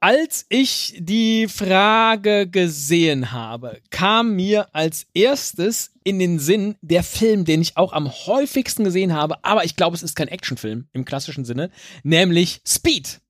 Als 0.00 0.46
ich 0.48 0.96
die 0.98 1.46
Frage 1.48 2.48
gesehen 2.48 3.30
habe, 3.32 3.80
kam 3.90 4.34
mir 4.34 4.74
als 4.74 5.06
erstes 5.14 5.91
in 6.04 6.18
den 6.18 6.38
Sinn 6.38 6.76
der 6.82 7.02
Film, 7.02 7.44
den 7.44 7.62
ich 7.62 7.76
auch 7.76 7.92
am 7.92 8.10
häufigsten 8.10 8.84
gesehen 8.84 9.14
habe, 9.14 9.42
aber 9.44 9.64
ich 9.64 9.76
glaube, 9.76 9.96
es 9.96 10.02
ist 10.02 10.14
kein 10.14 10.28
Actionfilm 10.28 10.88
im 10.92 11.04
klassischen 11.04 11.44
Sinne, 11.44 11.70
nämlich 12.02 12.60
Speed. 12.66 13.21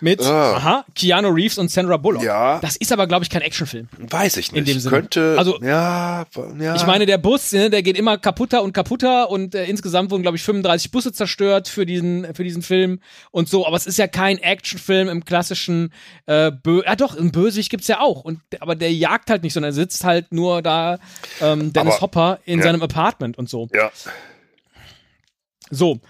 Mit, 0.00 0.20
uh. 0.20 0.24
aha, 0.24 0.84
Keanu 0.94 1.28
Reeves 1.28 1.58
und 1.58 1.70
Sandra 1.70 1.96
Bullock. 1.96 2.22
Ja. 2.22 2.58
Das 2.60 2.76
ist 2.76 2.92
aber, 2.92 3.06
glaube 3.06 3.24
ich, 3.24 3.30
kein 3.30 3.42
Actionfilm. 3.42 3.88
Weiß 3.98 4.36
ich 4.36 4.52
nicht. 4.52 4.58
In 4.58 4.64
dem 4.64 4.80
Sinne. 4.80 4.94
Könnte, 4.94 5.34
also, 5.38 5.58
ja, 5.62 6.26
ja. 6.58 6.76
Ich 6.76 6.86
meine, 6.86 7.06
der 7.06 7.18
Bus, 7.18 7.52
ne, 7.52 7.70
der 7.70 7.82
geht 7.82 7.98
immer 7.98 8.18
kaputter 8.18 8.62
und 8.62 8.72
kaputter 8.72 9.30
und 9.30 9.54
äh, 9.54 9.64
insgesamt 9.64 10.10
wurden, 10.10 10.22
glaube 10.22 10.36
ich, 10.36 10.42
35 10.42 10.90
Busse 10.90 11.12
zerstört 11.12 11.68
für 11.68 11.86
diesen, 11.86 12.34
für 12.34 12.44
diesen 12.44 12.62
Film 12.62 13.00
und 13.30 13.48
so. 13.48 13.66
Aber 13.66 13.76
es 13.76 13.86
ist 13.86 13.98
ja 13.98 14.06
kein 14.06 14.38
Actionfilm 14.38 15.08
im 15.08 15.24
klassischen, 15.24 15.92
äh, 16.26 16.50
Bö 16.50 16.82
ja 16.84 16.96
doch, 16.96 17.18
ein 17.18 17.32
Bösig 17.32 17.68
gibt's 17.68 17.88
ja 17.88 18.00
auch. 18.00 18.22
Und, 18.22 18.40
aber 18.60 18.74
der 18.74 18.92
jagt 18.92 19.30
halt 19.30 19.42
nicht, 19.42 19.52
sondern 19.52 19.72
sitzt 19.72 20.04
halt 20.04 20.32
nur 20.32 20.62
da, 20.62 20.98
ähm, 21.40 21.72
Dennis 21.72 21.94
aber, 21.94 22.02
Hopper 22.02 22.38
in 22.44 22.58
ja. 22.58 22.64
seinem 22.64 22.82
Apartment 22.82 23.38
und 23.38 23.48
so. 23.48 23.68
Ja. 23.74 23.90
So, 25.70 26.00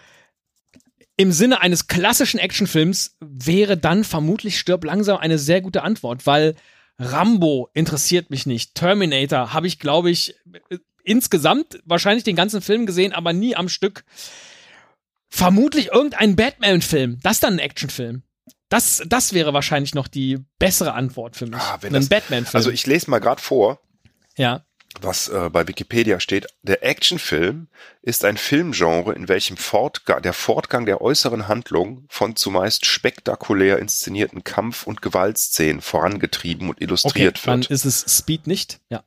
im 1.18 1.32
Sinne 1.32 1.60
eines 1.60 1.88
klassischen 1.88 2.38
Actionfilms 2.38 3.16
wäre 3.20 3.76
dann 3.76 4.04
vermutlich 4.04 4.58
Stirb 4.58 4.84
langsam 4.84 5.18
eine 5.18 5.36
sehr 5.36 5.60
gute 5.60 5.82
Antwort, 5.82 6.26
weil 6.26 6.54
Rambo 6.96 7.68
interessiert 7.74 8.30
mich 8.30 8.46
nicht. 8.46 8.76
Terminator 8.76 9.52
habe 9.52 9.66
ich, 9.66 9.80
glaube 9.80 10.10
ich, 10.10 10.36
insgesamt 11.02 11.80
wahrscheinlich 11.84 12.22
den 12.22 12.36
ganzen 12.36 12.62
Film 12.62 12.86
gesehen, 12.86 13.12
aber 13.12 13.32
nie 13.32 13.56
am 13.56 13.68
Stück. 13.68 14.04
Vermutlich 15.28 15.88
irgendein 15.88 16.36
Batman-Film. 16.36 17.18
Das 17.22 17.34
ist 17.34 17.42
dann 17.42 17.54
ein 17.54 17.58
Actionfilm. 17.58 18.22
Das, 18.68 19.02
das 19.06 19.32
wäre 19.32 19.52
wahrscheinlich 19.52 19.94
noch 19.94 20.06
die 20.06 20.38
bessere 20.60 20.94
Antwort 20.94 21.34
für 21.34 21.46
mich. 21.46 21.60
Ah, 21.60 21.80
ein 21.82 22.08
Batman-Film. 22.08 22.56
Also 22.56 22.70
ich 22.70 22.86
lese 22.86 23.10
mal 23.10 23.18
gerade 23.18 23.42
vor. 23.42 23.80
Ja 24.36 24.64
was 25.00 25.28
äh, 25.28 25.50
bei 25.52 25.68
Wikipedia 25.68 26.18
steht, 26.18 26.46
der 26.62 26.84
Actionfilm 26.84 27.68
ist 28.02 28.24
ein 28.24 28.36
Filmgenre, 28.36 29.14
in 29.14 29.28
welchem 29.28 29.56
Fortga 29.56 30.20
der 30.20 30.32
Fortgang 30.32 30.86
der 30.86 31.00
äußeren 31.00 31.46
Handlung 31.46 32.06
von 32.08 32.36
zumeist 32.36 32.86
spektakulär 32.86 33.78
inszenierten 33.78 34.44
Kampf- 34.44 34.86
und 34.86 35.02
Gewaltszenen 35.02 35.80
vorangetrieben 35.80 36.68
und 36.68 36.80
illustriert 36.80 37.38
okay, 37.38 37.46
wird. 37.46 37.66
Dann 37.68 37.74
ist 37.74 37.84
es 37.84 38.04
Speed 38.08 38.46
nicht, 38.46 38.80
ja. 38.88 39.04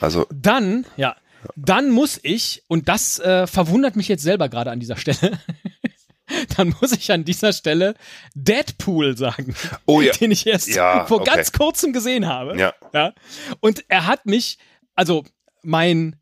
Also 0.00 0.26
dann, 0.30 0.84
ja, 0.96 1.16
dann 1.54 1.90
muss 1.90 2.20
ich 2.22 2.64
und 2.68 2.88
das 2.88 3.18
äh, 3.18 3.46
verwundert 3.46 3.96
mich 3.96 4.08
jetzt 4.08 4.22
selber 4.22 4.48
gerade 4.48 4.70
an 4.70 4.80
dieser 4.80 4.96
Stelle. 4.96 5.38
dann 6.56 6.74
muss 6.80 6.92
ich 6.92 7.10
an 7.12 7.24
dieser 7.24 7.52
Stelle 7.52 7.94
Deadpool 8.34 9.16
sagen, 9.16 9.54
oh, 9.86 10.00
ja. 10.00 10.12
den 10.12 10.30
ich 10.30 10.46
erst 10.46 10.68
ja, 10.68 11.06
vor 11.06 11.20
okay. 11.20 11.30
ganz 11.34 11.52
kurzem 11.52 11.92
gesehen 11.92 12.26
habe. 12.26 12.58
Ja. 12.58 12.74
ja. 12.92 13.12
Und 13.60 13.84
er 13.88 14.06
hat 14.06 14.26
mich, 14.26 14.58
also 14.94 15.24
mein, 15.62 16.16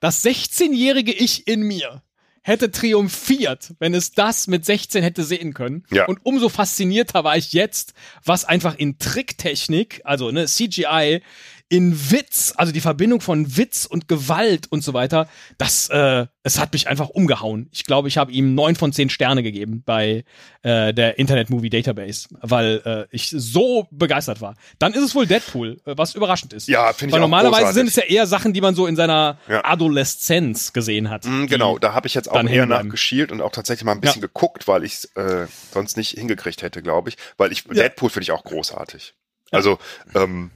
das 0.00 0.24
16-jährige 0.24 1.12
Ich 1.12 1.46
in 1.46 1.62
mir 1.62 2.02
hätte 2.42 2.70
triumphiert, 2.70 3.74
wenn 3.78 3.92
es 3.92 4.12
das 4.12 4.46
mit 4.46 4.64
16 4.64 5.02
hätte 5.02 5.24
sehen 5.24 5.52
können. 5.52 5.84
Ja. 5.90 6.06
Und 6.06 6.20
umso 6.24 6.48
faszinierter 6.48 7.22
war 7.22 7.36
ich 7.36 7.52
jetzt, 7.52 7.92
was 8.24 8.46
einfach 8.46 8.76
in 8.76 8.98
Tricktechnik, 8.98 10.00
also 10.04 10.30
ne, 10.30 10.46
CGI, 10.46 11.22
in 11.72 12.10
Witz, 12.10 12.52
also 12.56 12.72
die 12.72 12.80
Verbindung 12.80 13.20
von 13.20 13.56
Witz 13.56 13.86
und 13.86 14.08
Gewalt 14.08 14.66
und 14.72 14.82
so 14.82 14.92
weiter, 14.92 15.28
das, 15.56 15.88
äh, 15.88 16.26
es 16.42 16.58
hat 16.58 16.72
mich 16.72 16.88
einfach 16.88 17.10
umgehauen. 17.10 17.68
Ich 17.70 17.84
glaube, 17.84 18.08
ich 18.08 18.18
habe 18.18 18.32
ihm 18.32 18.56
neun 18.56 18.74
von 18.74 18.92
zehn 18.92 19.08
Sterne 19.08 19.44
gegeben 19.44 19.84
bei 19.86 20.24
äh, 20.62 20.92
der 20.92 21.18
Internet 21.20 21.48
Movie 21.48 21.70
Database, 21.70 22.26
weil 22.40 22.82
äh, 22.84 23.14
ich 23.14 23.30
so 23.30 23.86
begeistert 23.92 24.40
war. 24.40 24.56
Dann 24.80 24.94
ist 24.94 25.02
es 25.04 25.14
wohl 25.14 25.26
Deadpool, 25.26 25.80
äh, 25.86 25.94
was 25.96 26.16
überraschend 26.16 26.52
ist. 26.52 26.66
Ja, 26.66 26.92
finde 26.92 27.10
ich 27.10 27.12
Weil 27.12 27.20
normalerweise 27.20 27.62
großartig. 27.66 27.74
sind 27.76 27.86
es 27.88 27.96
ja 27.96 28.02
eher 28.02 28.26
Sachen, 28.26 28.52
die 28.52 28.60
man 28.60 28.74
so 28.74 28.88
in 28.88 28.96
seiner 28.96 29.38
Ja. 29.48 29.64
Adoleszenz 29.64 30.72
gesehen 30.72 31.08
hat. 31.08 31.24
Mm, 31.24 31.46
Genau, 31.46 31.78
da 31.78 31.94
habe 31.94 32.08
ich 32.08 32.14
jetzt 32.14 32.28
auch 32.28 32.42
eher 32.42 32.66
nachgeschielt 32.66 33.30
und 33.30 33.40
auch 33.40 33.52
tatsächlich 33.52 33.84
mal 33.84 33.92
ein 33.92 34.00
bisschen 34.00 34.20
geguckt, 34.22 34.66
weil 34.66 34.82
ich 34.82 34.94
es 34.94 35.04
äh, 35.14 35.46
sonst 35.72 35.96
nicht 35.96 36.18
hingekriegt 36.18 36.62
hätte, 36.62 36.82
glaube 36.82 37.10
ich. 37.10 37.16
Weil 37.36 37.52
ich 37.52 37.62
Deadpool 37.62 38.10
finde 38.10 38.24
ich 38.24 38.32
auch 38.32 38.42
großartig. 38.42 39.14
Also 39.52 39.78
ähm, 40.16 40.50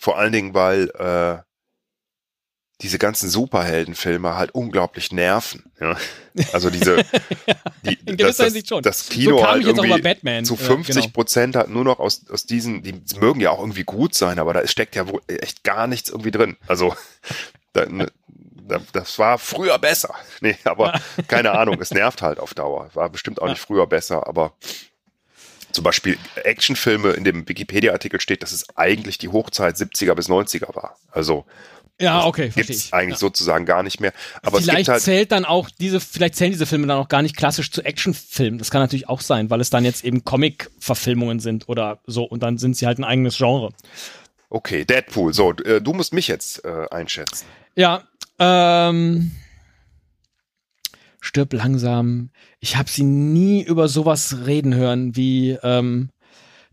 vor 0.00 0.16
allen 0.16 0.32
Dingen, 0.32 0.54
weil 0.54 0.88
äh, 0.98 1.42
diese 2.80 2.98
ganzen 2.98 3.28
Superheldenfilme 3.28 4.34
halt 4.34 4.52
unglaublich 4.52 5.12
nerven. 5.12 5.70
Ja? 5.78 5.94
Also 6.54 6.70
diese, 6.70 6.96
die, 7.84 7.98
In 8.06 8.16
das, 8.16 8.16
gewisser 8.16 8.24
das, 8.24 8.36
Hinsicht 8.38 8.68
schon. 8.68 8.82
das 8.82 9.08
Kino 9.10 9.38
so 9.38 9.46
halt 9.46 9.62
irgendwie 9.66 10.42
zu 10.44 10.54
äh, 10.54 10.56
50 10.56 11.12
Prozent 11.12 11.54
halt 11.54 11.68
nur 11.68 11.84
noch 11.84 11.98
aus, 11.98 12.22
aus 12.30 12.46
diesen, 12.46 12.82
die 12.82 12.94
mögen 13.20 13.40
ja 13.40 13.50
auch 13.50 13.60
irgendwie 13.60 13.84
gut 13.84 14.14
sein, 14.14 14.38
aber 14.38 14.54
da 14.54 14.66
steckt 14.66 14.96
ja 14.96 15.06
wohl 15.06 15.20
echt 15.26 15.64
gar 15.64 15.86
nichts 15.86 16.08
irgendwie 16.08 16.30
drin. 16.30 16.56
Also 16.66 16.96
da, 17.74 17.84
ne, 17.84 18.10
da, 18.66 18.80
das 18.94 19.18
war 19.18 19.36
früher 19.36 19.78
besser. 19.78 20.14
Nee, 20.40 20.56
aber 20.64 20.98
keine 21.28 21.50
Ahnung, 21.52 21.78
es 21.82 21.90
nervt 21.90 22.22
halt 22.22 22.38
auf 22.38 22.54
Dauer. 22.54 22.88
War 22.94 23.10
bestimmt 23.10 23.42
auch 23.42 23.48
nicht 23.48 23.60
früher 23.60 23.86
besser, 23.86 24.26
aber 24.26 24.54
zum 25.72 25.84
Beispiel 25.84 26.18
Actionfilme 26.36 27.10
in 27.10 27.24
dem 27.24 27.48
Wikipedia-Artikel 27.48 28.20
steht, 28.20 28.42
dass 28.42 28.52
es 28.52 28.66
eigentlich 28.76 29.18
die 29.18 29.28
Hochzeit 29.28 29.76
70er 29.76 30.14
bis 30.14 30.28
90er 30.28 30.74
war. 30.74 30.96
Also. 31.10 31.44
Ja, 32.00 32.24
okay, 32.24 32.50
verstehe 32.50 32.64
gibt's 32.64 32.86
ich. 32.86 32.94
eigentlich 32.94 33.16
ja. 33.16 33.18
sozusagen 33.18 33.66
gar 33.66 33.82
nicht 33.82 34.00
mehr. 34.00 34.14
Aber 34.42 34.62
vielleicht 34.62 34.88
halt, 34.88 35.02
zählt 35.02 35.32
dann 35.32 35.44
auch 35.44 35.68
diese, 35.68 36.00
vielleicht 36.00 36.34
zählen 36.34 36.50
diese 36.50 36.64
Filme 36.64 36.86
dann 36.86 36.96
auch 36.96 37.08
gar 37.08 37.20
nicht 37.20 37.36
klassisch 37.36 37.70
zu 37.70 37.82
Actionfilmen. 37.82 38.58
Das 38.58 38.70
kann 38.70 38.80
natürlich 38.80 39.10
auch 39.10 39.20
sein, 39.20 39.50
weil 39.50 39.60
es 39.60 39.68
dann 39.68 39.84
jetzt 39.84 40.02
eben 40.02 40.24
Comic-Verfilmungen 40.24 41.40
sind 41.40 41.68
oder 41.68 41.98
so 42.06 42.24
und 42.24 42.42
dann 42.42 42.56
sind 42.56 42.74
sie 42.74 42.86
halt 42.86 42.98
ein 42.98 43.04
eigenes 43.04 43.36
Genre. 43.36 43.68
okay, 44.48 44.86
Deadpool. 44.86 45.34
So, 45.34 45.52
äh, 45.52 45.82
du 45.82 45.92
musst 45.92 46.14
mich 46.14 46.26
jetzt 46.26 46.64
äh, 46.64 46.86
einschätzen. 46.90 47.44
Ja, 47.76 48.04
ähm, 48.38 49.32
stirb 51.20 51.52
langsam. 51.52 52.30
Ich 52.60 52.76
habe 52.76 52.88
sie 52.90 53.04
nie 53.04 53.62
über 53.62 53.88
sowas 53.88 54.36
reden 54.46 54.74
hören 54.74 55.14
wie 55.16 55.58
ähm, 55.62 56.10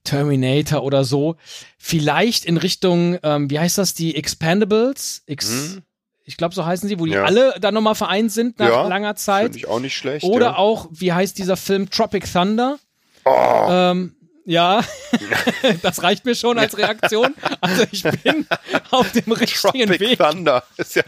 Terminator 0.03 0.83
oder 0.83 1.03
so. 1.03 1.35
Vielleicht 1.77 2.45
in 2.45 2.57
Richtung, 2.57 3.17
ähm, 3.23 3.49
wie 3.49 3.59
heißt 3.59 3.77
das, 3.77 3.93
die 3.93 4.15
Expandables? 4.15 5.23
Ex 5.27 5.49
Hm? 5.49 5.81
Ich 6.29 6.35
glaube, 6.35 6.53
so 6.53 6.65
heißen 6.65 6.89
sie, 6.89 6.99
wo 6.99 7.05
die 7.05 7.13
Ja. 7.13 7.23
alle 7.23 7.55
dann 7.61 7.73
nochmal 7.73 7.95
vereint 7.95 8.33
sind 8.33 8.59
nach 8.59 8.67
Ja, 8.67 8.87
langer 8.87 9.15
Zeit. 9.15 9.43
Finde 9.43 9.57
ich 9.59 9.67
auch 9.67 9.79
nicht 9.79 9.95
schlecht. 9.95 10.25
Oder 10.25 10.45
ja. 10.47 10.55
auch, 10.57 10.89
wie 10.91 11.13
heißt 11.13 11.37
dieser 11.37 11.55
Film 11.55 11.89
Tropic 11.89 12.27
Thunder? 12.31 12.77
Oh, 13.23 13.67
Ähm, 13.69 14.15
ja, 14.47 14.81
das 15.81 16.01
reicht 16.03 16.23
mir 16.23 16.33
schon 16.33 16.57
als 16.57 16.77
Reaktion. 16.77 17.35
Also 17.59 17.83
ich 17.91 18.01
bin 18.03 18.47
auf 18.91 19.11
dem 19.11 19.33
richtigen 19.33 19.87
Tropic 19.87 19.99
Weg. 19.99 20.17
Thunder. 20.19 20.63
Ja, 20.95 21.03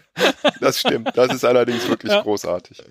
das 0.59 0.79
stimmt. 0.81 1.09
Das 1.15 1.33
ist 1.33 1.45
allerdings 1.45 1.87
wirklich 1.87 2.11
Ja. 2.11 2.21
großartig. 2.21 2.83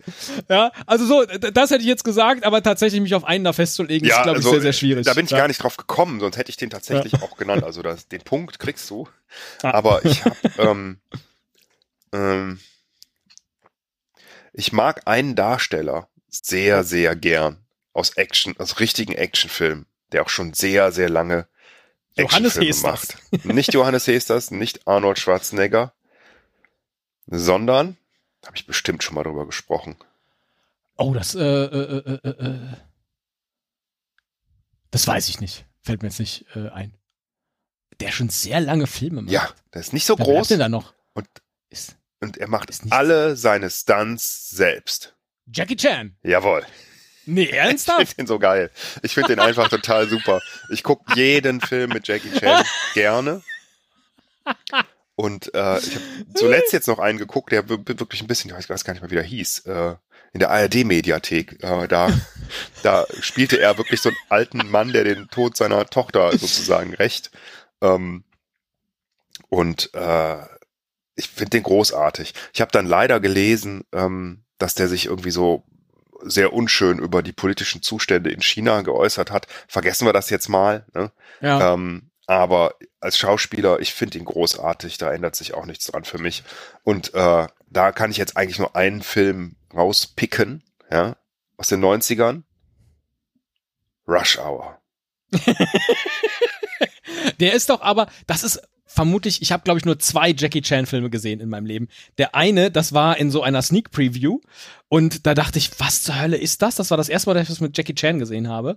Ja, 0.49 0.73
also 0.87 1.05
so, 1.05 1.25
das 1.27 1.71
hätte 1.71 1.83
ich 1.83 1.87
jetzt 1.87 2.03
gesagt, 2.03 2.45
aber 2.45 2.63
tatsächlich 2.63 3.03
mich 3.03 3.15
auf 3.15 3.25
einen 3.25 3.45
da 3.45 3.53
festzulegen, 3.53 4.09
ist, 4.09 4.23
glaube 4.23 4.39
ich, 4.39 4.47
sehr, 4.47 4.63
sehr 4.63 4.73
schwierig. 4.73 5.05
Da 5.05 5.13
bin 5.13 5.27
ich 5.27 5.31
ja. 5.33 5.37
gar 5.37 5.49
nicht 5.49 5.63
drauf 5.63 5.77
gekommen, 5.77 6.19
sonst 6.19 6.39
hätte 6.39 6.49
ich 6.49 6.57
den 6.57 6.71
tatsächlich 6.71 7.15
auch 7.23 7.37
genannt. 7.37 7.63
Also 7.63 7.83
das, 7.83 8.09
den 8.09 8.23
Punkt 8.23 8.59
kriegst 8.59 8.89
du. 8.89 9.07
Ah. 9.63 9.73
Aber 9.73 10.03
ich 10.05 10.25
hab, 10.25 10.35
ähm, 10.59 10.99
ähm, 12.15 12.59
ich 14.55 14.73
mag 14.73 15.03
einen 15.07 15.35
Darsteller 15.35 16.09
sehr, 16.29 16.85
sehr 16.85 17.15
gern 17.17 17.59
aus 17.93 18.17
Action, 18.17 18.55
aus 18.59 18.81
richtigen 18.81 19.13
Actionfilmen, 19.13 19.85
der 20.13 20.23
auch 20.23 20.29
schon 20.29 20.55
sehr, 20.55 20.93
sehr 20.93 21.09
lange 21.09 21.47
Johannes 22.17 22.57
Hesters. 22.59 22.83
macht. 23.33 23.45
Nicht 23.45 23.75
Johannes 23.75 24.07
Hesters, 24.07 24.51
nicht 24.51 24.87
Arnold 24.89 25.19
Schwarzenegger, 25.19 25.93
sondern, 27.27 27.97
habe 28.45 28.57
ich 28.57 28.67
bestimmt 28.67 29.03
schon 29.03 29.15
mal 29.15 29.25
drüber 29.25 29.47
gesprochen, 29.47 29.97
Oh, 31.01 31.15
das, 31.15 31.37
äh, 31.37 31.41
äh, 31.41 31.99
äh, 31.99 32.19
äh, 32.29 32.45
äh. 32.47 32.59
Das 34.91 35.07
weiß 35.07 35.29
ich 35.29 35.41
nicht. 35.41 35.65
Fällt 35.81 36.03
mir 36.03 36.09
jetzt 36.09 36.19
nicht 36.19 36.45
äh, 36.57 36.71
ein. 36.71 36.93
Der 38.01 38.11
schon 38.11 38.31
sehr 38.31 38.61
lange 38.61 38.89
Filme 38.89 39.23
macht. 39.23 39.31
Ja, 39.33 39.49
der 39.73 39.81
ist 39.81 39.93
nicht 39.93 40.05
so 40.07 40.19
Wer 40.19 40.25
groß 40.25 40.49
denn 40.49 40.59
da 40.59 40.69
noch? 40.69 40.95
und, 41.15 41.29
Ist 41.69 41.97
und 42.21 42.37
er 42.39 42.49
macht 42.49 42.71
alle 42.91 43.37
seine 43.37 43.71
Stunts 43.71 44.51
selbst. 44.51 45.15
Jackie 45.47 45.77
Chan. 45.77 46.17
Jawohl. 46.25 46.67
Nee, 47.29 47.45
Ich 47.49 47.53
ernsthaft? 47.53 47.99
finde 48.01 48.15
den 48.17 48.27
so 48.27 48.39
geil. 48.39 48.71
Ich 49.03 49.15
finde 49.15 49.29
den 49.37 49.41
einfach 49.41 49.69
total 49.69 50.09
super. 50.09 50.41
Ich 50.71 50.83
gucke 50.83 51.15
jeden 51.15 51.61
Film 51.61 51.91
mit 51.91 52.07
Jackie 52.09 52.31
Chan 52.33 52.65
gerne. 52.95 53.43
Und 55.15 55.53
äh, 55.55 55.79
ich 55.79 55.95
habe 55.97 56.05
zuletzt 56.35 56.73
jetzt 56.73 56.87
noch 56.87 56.99
einen 56.99 57.19
geguckt, 57.19 57.53
der 57.53 57.69
wir- 57.69 57.87
wirklich 57.87 58.21
ein 58.21 58.29
bisschen, 58.29 58.55
ich 58.59 58.71
weiß 58.71 58.85
gar 58.85 58.93
nicht 58.93 59.03
mehr, 59.03 59.11
wie 59.11 59.17
der 59.17 59.25
hieß, 59.25 59.61
äh, 59.67 59.97
in 60.33 60.41
der 60.41 60.51
ARD-Mediathek. 60.51 61.63
Äh, 61.63 61.89
da, 61.89 62.11
da 62.83 63.07
spielte 63.21 63.59
er 63.59 63.79
wirklich 63.79 64.01
so 64.01 64.11
einen 64.11 64.19
alten 64.29 64.71
Mann, 64.71 64.93
der 64.93 65.05
den 65.05 65.29
Tod 65.29 65.57
seiner 65.57 65.85
Tochter 65.87 66.31
sozusagen 66.39 66.95
rächt. 66.95 67.31
Ähm, 67.81 68.25
und 69.49 69.93
äh, 69.95 70.37
ich 71.17 71.29
finde 71.29 71.51
den 71.51 71.63
großartig. 71.65 72.33
Ich 72.53 72.61
habe 72.61 72.71
dann 72.71 72.87
leider 72.87 73.19
gelesen, 73.19 73.85
ähm, 73.93 74.45
dass 74.59 74.75
der 74.75 74.87
sich 74.89 75.07
irgendwie 75.07 75.31
so 75.33 75.65
sehr 76.23 76.53
unschön 76.53 76.99
über 76.99 77.23
die 77.23 77.33
politischen 77.33 77.83
Zustände 77.83 78.31
in 78.31 78.43
China 78.43 78.83
geäußert 78.83 79.31
hat. 79.31 79.47
Vergessen 79.69 80.07
wir 80.07 80.13
das 80.13 80.31
jetzt 80.31 80.49
mal. 80.49 80.87
Ne? 80.95 81.13
Ja. 81.41 81.75
Ähm, 81.75 82.11
aber 82.27 82.75
als 83.01 83.17
Schauspieler, 83.17 83.81
ich 83.81 83.95
finde 83.95 84.19
ihn 84.19 84.27
großartig, 84.27 84.99
da 84.99 85.13
ändert 85.13 85.35
sich 85.35 85.55
auch 85.55 85.65
nichts 85.65 85.87
dran 85.87 86.05
für 86.05 86.19
mich. 86.19 86.45
Und 86.85 87.15
äh, 87.15 87.47
da 87.71 87.93
kann 87.93 88.11
ich 88.11 88.19
jetzt 88.19 88.37
eigentlich 88.37 88.59
nur 88.59 88.77
einen 88.77 89.03
Film 89.03 89.57
rauspicken, 89.75 90.63
ja, 90.91 91.17
aus 91.57 91.69
den 91.69 91.83
90ern. 91.83 92.43
Rush 94.07 94.39
Hour. 94.39 94.79
der 97.41 97.53
ist 97.55 97.71
doch 97.71 97.81
aber, 97.81 98.09
das 98.27 98.43
ist 98.43 98.61
vermutlich, 98.99 99.43
ich 99.43 99.53
habe 99.53 99.63
glaube 99.63 99.79
ich 99.79 99.85
nur 99.85 100.01
zwei 100.01 100.35
Jackie 100.37 100.61
Chan 100.61 100.87
Filme 100.87 101.09
gesehen 101.09 101.39
in 101.39 101.49
meinem 101.49 101.67
Leben. 101.67 101.87
Der 102.19 102.35
eine, 102.35 102.73
das 102.73 102.93
war 102.93 103.17
in 103.17 103.31
so 103.31 103.45
einer 103.45 103.63
Sneak 103.63 103.93
Preview 103.93 104.41
und 104.89 105.25
da 105.25 105.35
dachte 105.35 105.61
ich, 105.61 105.71
was 105.79 106.03
zur 106.03 106.21
Hölle 106.21 106.37
ist 106.37 106.63
das? 106.63 106.75
Das 106.75 106.91
war 106.91 106.97
das 106.97 107.09
erste 107.09 107.31
Mal, 107.31 107.35
dass 107.35 107.45
ich 107.45 107.49
das 107.49 107.61
mit 107.61 107.79
Jackie 107.79 107.95
Chan 107.95 108.19
gesehen 108.19 108.49
habe. 108.49 108.75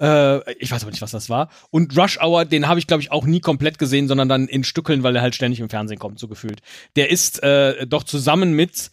Äh, 0.00 0.52
ich 0.60 0.70
weiß 0.70 0.82
aber 0.82 0.92
nicht, 0.92 1.02
was 1.02 1.10
das 1.10 1.28
war. 1.28 1.50
Und 1.70 1.98
Rush 1.98 2.20
Hour, 2.20 2.44
den 2.44 2.68
habe 2.68 2.78
ich 2.78 2.86
glaube 2.86 3.02
ich 3.02 3.10
auch 3.10 3.24
nie 3.24 3.40
komplett 3.40 3.80
gesehen, 3.80 4.06
sondern 4.06 4.28
dann 4.28 4.46
in 4.46 4.62
Stückeln, 4.62 5.02
weil 5.02 5.16
er 5.16 5.22
halt 5.22 5.34
ständig 5.34 5.58
im 5.58 5.68
Fernsehen 5.68 5.98
kommt, 5.98 6.20
so 6.20 6.28
gefühlt. 6.28 6.60
Der 6.94 7.10
ist 7.10 7.42
äh, 7.42 7.84
doch 7.84 8.04
zusammen 8.04 8.52
mit, 8.52 8.92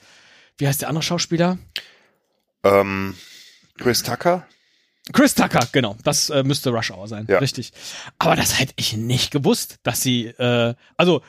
wie 0.57 0.67
heißt 0.67 0.81
der 0.81 0.89
andere 0.89 1.03
Schauspieler? 1.03 1.59
Ähm, 2.63 3.15
Chris 3.77 4.01
Tucker? 4.01 4.47
Chris 5.13 5.33
Tucker, 5.33 5.67
genau. 5.71 5.97
Das 6.03 6.29
äh, 6.29 6.43
müsste 6.43 6.69
Rush 6.69 6.91
Hour 6.91 7.07
sein. 7.07 7.25
Ja. 7.27 7.39
Richtig. 7.39 7.73
Aber 8.19 8.35
das 8.35 8.59
hätte 8.59 8.73
ich 8.75 8.95
nicht 8.95 9.31
gewusst, 9.31 9.79
dass 9.83 10.01
sie, 10.01 10.27
äh, 10.27 10.75
also, 10.95 11.21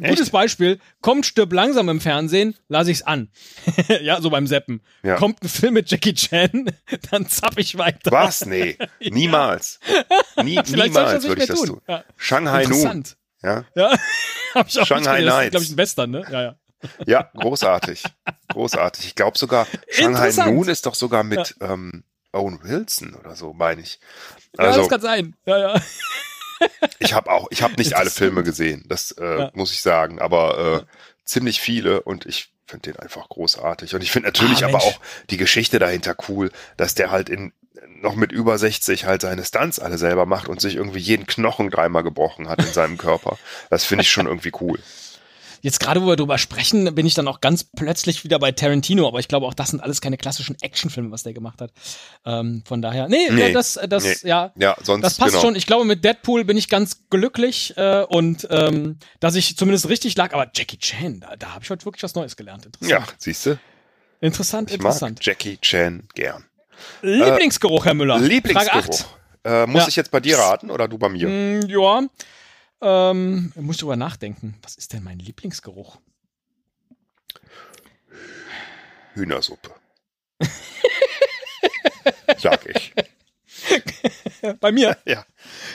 Echt? 0.00 0.10
gutes 0.10 0.30
Beispiel, 0.30 0.80
kommt 1.00 1.26
Stirb 1.26 1.52
langsam 1.52 1.88
im 1.88 2.00
Fernsehen, 2.00 2.54
lasse 2.68 2.90
ich's 2.90 3.02
an. 3.02 3.30
ja, 4.00 4.20
so 4.20 4.30
beim 4.30 4.46
Seppen. 4.46 4.80
Ja. 5.02 5.16
Kommt 5.16 5.42
ein 5.42 5.48
Film 5.48 5.74
mit 5.74 5.90
Jackie 5.90 6.14
Chan, 6.14 6.70
dann 7.10 7.28
zapp 7.28 7.58
ich 7.58 7.76
weiter. 7.76 8.10
Was? 8.10 8.46
Nee. 8.46 8.78
Niemals. 9.00 9.80
Nie, 10.42 10.60
niemals 10.66 11.24
würde 11.24 11.42
ich 11.42 11.48
das 11.48 11.58
tun. 11.58 11.66
tun. 11.68 11.80
Ja. 11.88 12.04
Shanghai 12.16 12.64
Noon. 12.64 13.04
Ja. 13.42 13.64
Ja. 13.74 13.96
Hab 14.54 14.68
ich 14.68 14.78
auch 14.80 14.86
Shanghai 14.86 15.22
Nights. 15.22 15.50
glaube 15.50 15.64
ich, 15.64 15.70
ein 15.70 15.76
Western, 15.76 16.10
ne? 16.10 16.24
Ja, 16.30 16.42
ja. 16.42 16.56
Ja, 17.06 17.30
großartig. 17.34 18.04
Großartig. 18.52 19.06
Ich 19.06 19.14
glaube 19.16 19.36
sogar, 19.36 19.66
Shanghai 19.90 20.30
Noon 20.30 20.68
ist 20.68 20.86
doch 20.86 20.94
sogar 20.94 21.24
mit, 21.24 21.56
ja. 21.60 21.72
ähm, 21.72 22.04
Owen 22.32 22.62
Wilson 22.62 23.14
oder 23.14 23.34
so, 23.34 23.52
meine 23.52 23.82
ich. 23.82 24.00
Also, 24.56 24.72
ja, 24.72 24.78
das 24.78 24.88
kann 24.88 25.00
sein. 25.00 25.36
Ja, 25.46 25.58
ja. 25.58 25.82
ich 26.98 27.14
habe 27.14 27.30
auch, 27.30 27.48
ich 27.50 27.62
habe 27.62 27.74
nicht 27.74 27.94
alle 27.94 28.10
Filme 28.10 28.42
gesehen, 28.42 28.84
das 28.88 29.12
äh, 29.12 29.38
ja. 29.38 29.50
muss 29.54 29.72
ich 29.72 29.80
sagen, 29.80 30.20
aber 30.20 30.86
äh, 30.86 30.94
ziemlich 31.24 31.60
viele 31.60 32.02
und 32.02 32.26
ich 32.26 32.52
finde 32.66 32.92
den 32.92 33.00
einfach 33.00 33.28
großartig. 33.28 33.94
Und 33.94 34.02
ich 34.02 34.10
finde 34.10 34.28
natürlich 34.28 34.64
ah, 34.64 34.68
aber 34.68 34.78
auch 34.78 35.00
die 35.30 35.36
Geschichte 35.38 35.78
dahinter 35.78 36.14
cool, 36.28 36.50
dass 36.76 36.94
der 36.94 37.10
halt 37.10 37.28
in 37.28 37.52
noch 38.00 38.14
mit 38.14 38.32
über 38.32 38.58
60 38.58 39.06
halt 39.06 39.22
seine 39.22 39.44
Stunts 39.44 39.78
alle 39.78 39.98
selber 39.98 40.26
macht 40.26 40.48
und 40.48 40.60
sich 40.60 40.76
irgendwie 40.76 41.00
jeden 41.00 41.26
Knochen 41.26 41.70
dreimal 41.70 42.02
gebrochen 42.02 42.48
hat 42.48 42.60
in 42.60 42.72
seinem 42.72 42.98
Körper. 42.98 43.38
Das 43.70 43.84
finde 43.84 44.02
ich 44.02 44.10
schon 44.10 44.26
irgendwie 44.26 44.52
cool 44.60 44.78
jetzt 45.60 45.80
gerade, 45.80 46.02
wo 46.02 46.06
wir 46.06 46.16
drüber 46.16 46.38
sprechen, 46.38 46.94
bin 46.94 47.06
ich 47.06 47.14
dann 47.14 47.28
auch 47.28 47.40
ganz 47.40 47.64
plötzlich 47.64 48.24
wieder 48.24 48.38
bei 48.38 48.52
Tarantino, 48.52 49.06
aber 49.06 49.18
ich 49.18 49.28
glaube 49.28 49.46
auch, 49.46 49.54
das 49.54 49.70
sind 49.70 49.80
alles 49.80 50.00
keine 50.00 50.16
klassischen 50.16 50.56
Actionfilme, 50.60 51.10
was 51.10 51.22
der 51.22 51.32
gemacht 51.32 51.60
hat. 51.60 51.72
Ähm, 52.24 52.62
von 52.66 52.82
daher, 52.82 53.08
nee, 53.08 53.28
nee 53.30 53.52
das, 53.52 53.78
das, 53.88 54.04
nee. 54.04 54.28
ja, 54.28 54.52
ja 54.56 54.76
sonst, 54.82 55.02
das 55.02 55.16
passt 55.16 55.32
genau. 55.32 55.42
schon. 55.42 55.56
Ich 55.56 55.66
glaube, 55.66 55.84
mit 55.84 56.04
Deadpool 56.04 56.44
bin 56.44 56.56
ich 56.56 56.68
ganz 56.68 57.08
glücklich 57.10 57.74
äh, 57.76 58.04
und 58.08 58.46
ähm, 58.50 58.98
dass 59.20 59.34
ich 59.34 59.56
zumindest 59.56 59.88
richtig 59.88 60.16
lag, 60.16 60.32
aber 60.34 60.50
Jackie 60.54 60.78
Chan, 60.78 61.20
da, 61.20 61.36
da 61.36 61.54
habe 61.54 61.64
ich 61.64 61.70
heute 61.70 61.84
wirklich 61.84 62.02
was 62.02 62.14
Neues 62.14 62.36
gelernt. 62.36 62.66
Interessant. 62.66 62.90
Ja, 62.90 63.14
siehst 63.18 63.46
du? 63.46 63.58
Interessant, 64.20 64.70
ich 64.70 64.76
interessant. 64.76 65.18
Mag 65.18 65.26
Jackie 65.26 65.58
Chan 65.60 66.04
gern. 66.14 66.44
Lieblingsgeruch, 67.02 67.84
Herr 67.84 67.94
Müller. 67.94 68.18
Lieblingsgeruch. 68.18 69.04
Äh, 69.44 69.66
muss 69.66 69.82
ja. 69.82 69.88
ich 69.88 69.96
jetzt 69.96 70.10
bei 70.10 70.20
dir 70.20 70.38
raten 70.38 70.70
oder 70.70 70.88
du 70.88 70.98
bei 70.98 71.08
mir? 71.08 71.28
Mm, 71.28 71.68
ja, 71.68 72.02
ähm, 72.80 73.52
muss 73.56 73.76
ich 73.76 73.80
drüber 73.80 73.96
nachdenken. 73.96 74.56
Was 74.62 74.76
ist 74.76 74.92
denn 74.92 75.02
mein 75.02 75.18
Lieblingsgeruch? 75.18 75.98
Hühnersuppe. 79.14 79.74
Sag 82.38 82.66
ich. 82.66 82.94
Bei 84.60 84.72
mir? 84.72 84.96
Ja. 85.04 85.24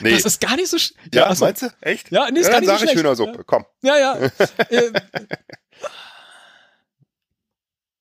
Nee. 0.00 0.12
Das 0.12 0.24
ist 0.24 0.40
gar 0.40 0.56
nicht 0.56 0.68
so. 0.68 0.78
Ja, 1.12 1.26
also, 1.26 1.44
meinst 1.44 1.62
du? 1.62 1.68
Echt? 1.80 2.10
Ja, 2.10 2.30
nee, 2.30 2.40
ist 2.40 2.46
ja, 2.46 2.52
gar 2.52 2.60
nicht 2.60 2.68
sag 2.68 2.78
so 2.80 2.84
ich 2.86 2.94
Hühnersuppe. 2.94 3.44
Komm. 3.44 3.64
Ja, 3.82 3.98
ja. 3.98 4.14
äh, 4.70 4.92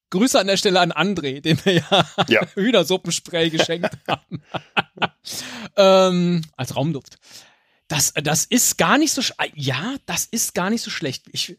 Grüße 0.10 0.40
an 0.40 0.48
der 0.48 0.58
Stelle 0.58 0.80
an 0.80 0.92
André, 0.92 1.42
dem 1.42 1.58
wir 1.66 1.74
ja, 1.74 2.06
ja. 2.28 2.48
Hühnersuppenspray 2.54 3.50
geschenkt 3.50 3.98
haben. 4.08 4.44
ähm, 5.76 6.44
als 6.56 6.76
Raumduft. 6.76 7.18
Das, 7.94 8.12
das 8.16 8.46
ist 8.46 8.80
gar 8.80 8.98
nicht 8.98 9.14
so, 9.14 9.22
ja, 9.54 9.98
das 10.08 10.26
ist 10.26 10.56
gar 10.56 10.72
nicht 10.72 10.82
so 10.82 10.90
schlecht. 10.90 11.26
Ich, 11.32 11.58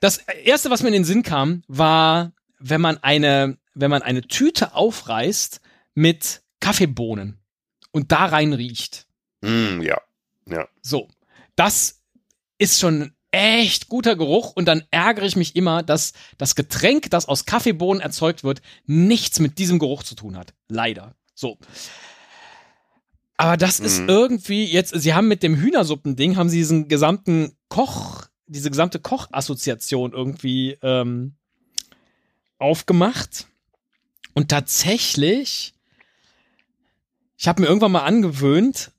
das 0.00 0.16
erste, 0.16 0.68
was 0.68 0.82
mir 0.82 0.88
in 0.88 0.94
den 0.94 1.04
Sinn 1.04 1.22
kam, 1.22 1.62
war, 1.68 2.32
wenn 2.58 2.80
man 2.80 2.98
eine, 3.04 3.56
wenn 3.74 3.88
man 3.88 4.02
eine 4.02 4.22
Tüte 4.22 4.74
aufreißt 4.74 5.60
mit 5.94 6.42
Kaffeebohnen 6.58 7.38
und 7.92 8.10
da 8.10 8.24
rein 8.24 8.52
riecht. 8.52 9.06
Mm, 9.42 9.80
ja, 9.80 10.00
ja. 10.46 10.66
So, 10.82 11.06
das 11.54 12.00
ist 12.58 12.80
schon 12.80 13.12
echt 13.30 13.88
guter 13.88 14.16
Geruch 14.16 14.50
und 14.54 14.64
dann 14.64 14.82
ärgere 14.90 15.24
ich 15.24 15.36
mich 15.36 15.54
immer, 15.54 15.84
dass 15.84 16.14
das 16.36 16.56
Getränk, 16.56 17.10
das 17.10 17.28
aus 17.28 17.44
Kaffeebohnen 17.46 18.02
erzeugt 18.02 18.42
wird, 18.42 18.60
nichts 18.86 19.38
mit 19.38 19.60
diesem 19.60 19.78
Geruch 19.78 20.02
zu 20.02 20.16
tun 20.16 20.36
hat. 20.36 20.52
Leider. 20.66 21.14
So. 21.36 21.58
Aber 23.40 23.56
das 23.56 23.80
mhm. 23.80 23.86
ist 23.86 24.00
irgendwie 24.00 24.66
jetzt, 24.66 24.92
sie 24.94 25.14
haben 25.14 25.26
mit 25.26 25.42
dem 25.42 25.56
Hühnersuppending, 25.56 26.36
haben 26.36 26.50
sie 26.50 26.58
diesen 26.58 26.88
gesamten 26.88 27.56
Koch, 27.70 28.26
diese 28.46 28.68
gesamte 28.68 28.98
Kochassoziation 28.98 30.12
irgendwie 30.12 30.76
ähm, 30.82 31.36
aufgemacht. 32.58 33.46
Und 34.34 34.50
tatsächlich, 34.50 35.72
ich 37.38 37.48
habe 37.48 37.62
mir 37.62 37.68
irgendwann 37.68 37.92
mal 37.92 38.04
angewöhnt, 38.04 38.90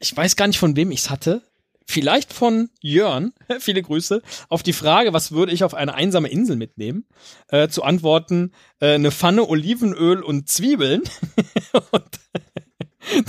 ich 0.00 0.16
weiß 0.16 0.34
gar 0.34 0.48
nicht 0.48 0.58
von 0.58 0.74
wem 0.74 0.90
ich 0.90 1.02
es 1.02 1.10
hatte, 1.10 1.42
vielleicht 1.86 2.32
von 2.32 2.70
Jörn, 2.80 3.32
viele 3.60 3.80
Grüße, 3.80 4.22
auf 4.48 4.64
die 4.64 4.72
Frage, 4.72 5.12
was 5.12 5.30
würde 5.30 5.52
ich 5.52 5.62
auf 5.62 5.72
eine 5.72 5.94
einsame 5.94 6.30
Insel 6.30 6.56
mitnehmen, 6.56 7.06
äh, 7.46 7.68
zu 7.68 7.84
antworten, 7.84 8.50
äh, 8.80 8.94
eine 8.94 9.12
Pfanne 9.12 9.48
Olivenöl 9.48 10.20
und 10.20 10.48
Zwiebeln. 10.48 11.02
und 11.92 12.18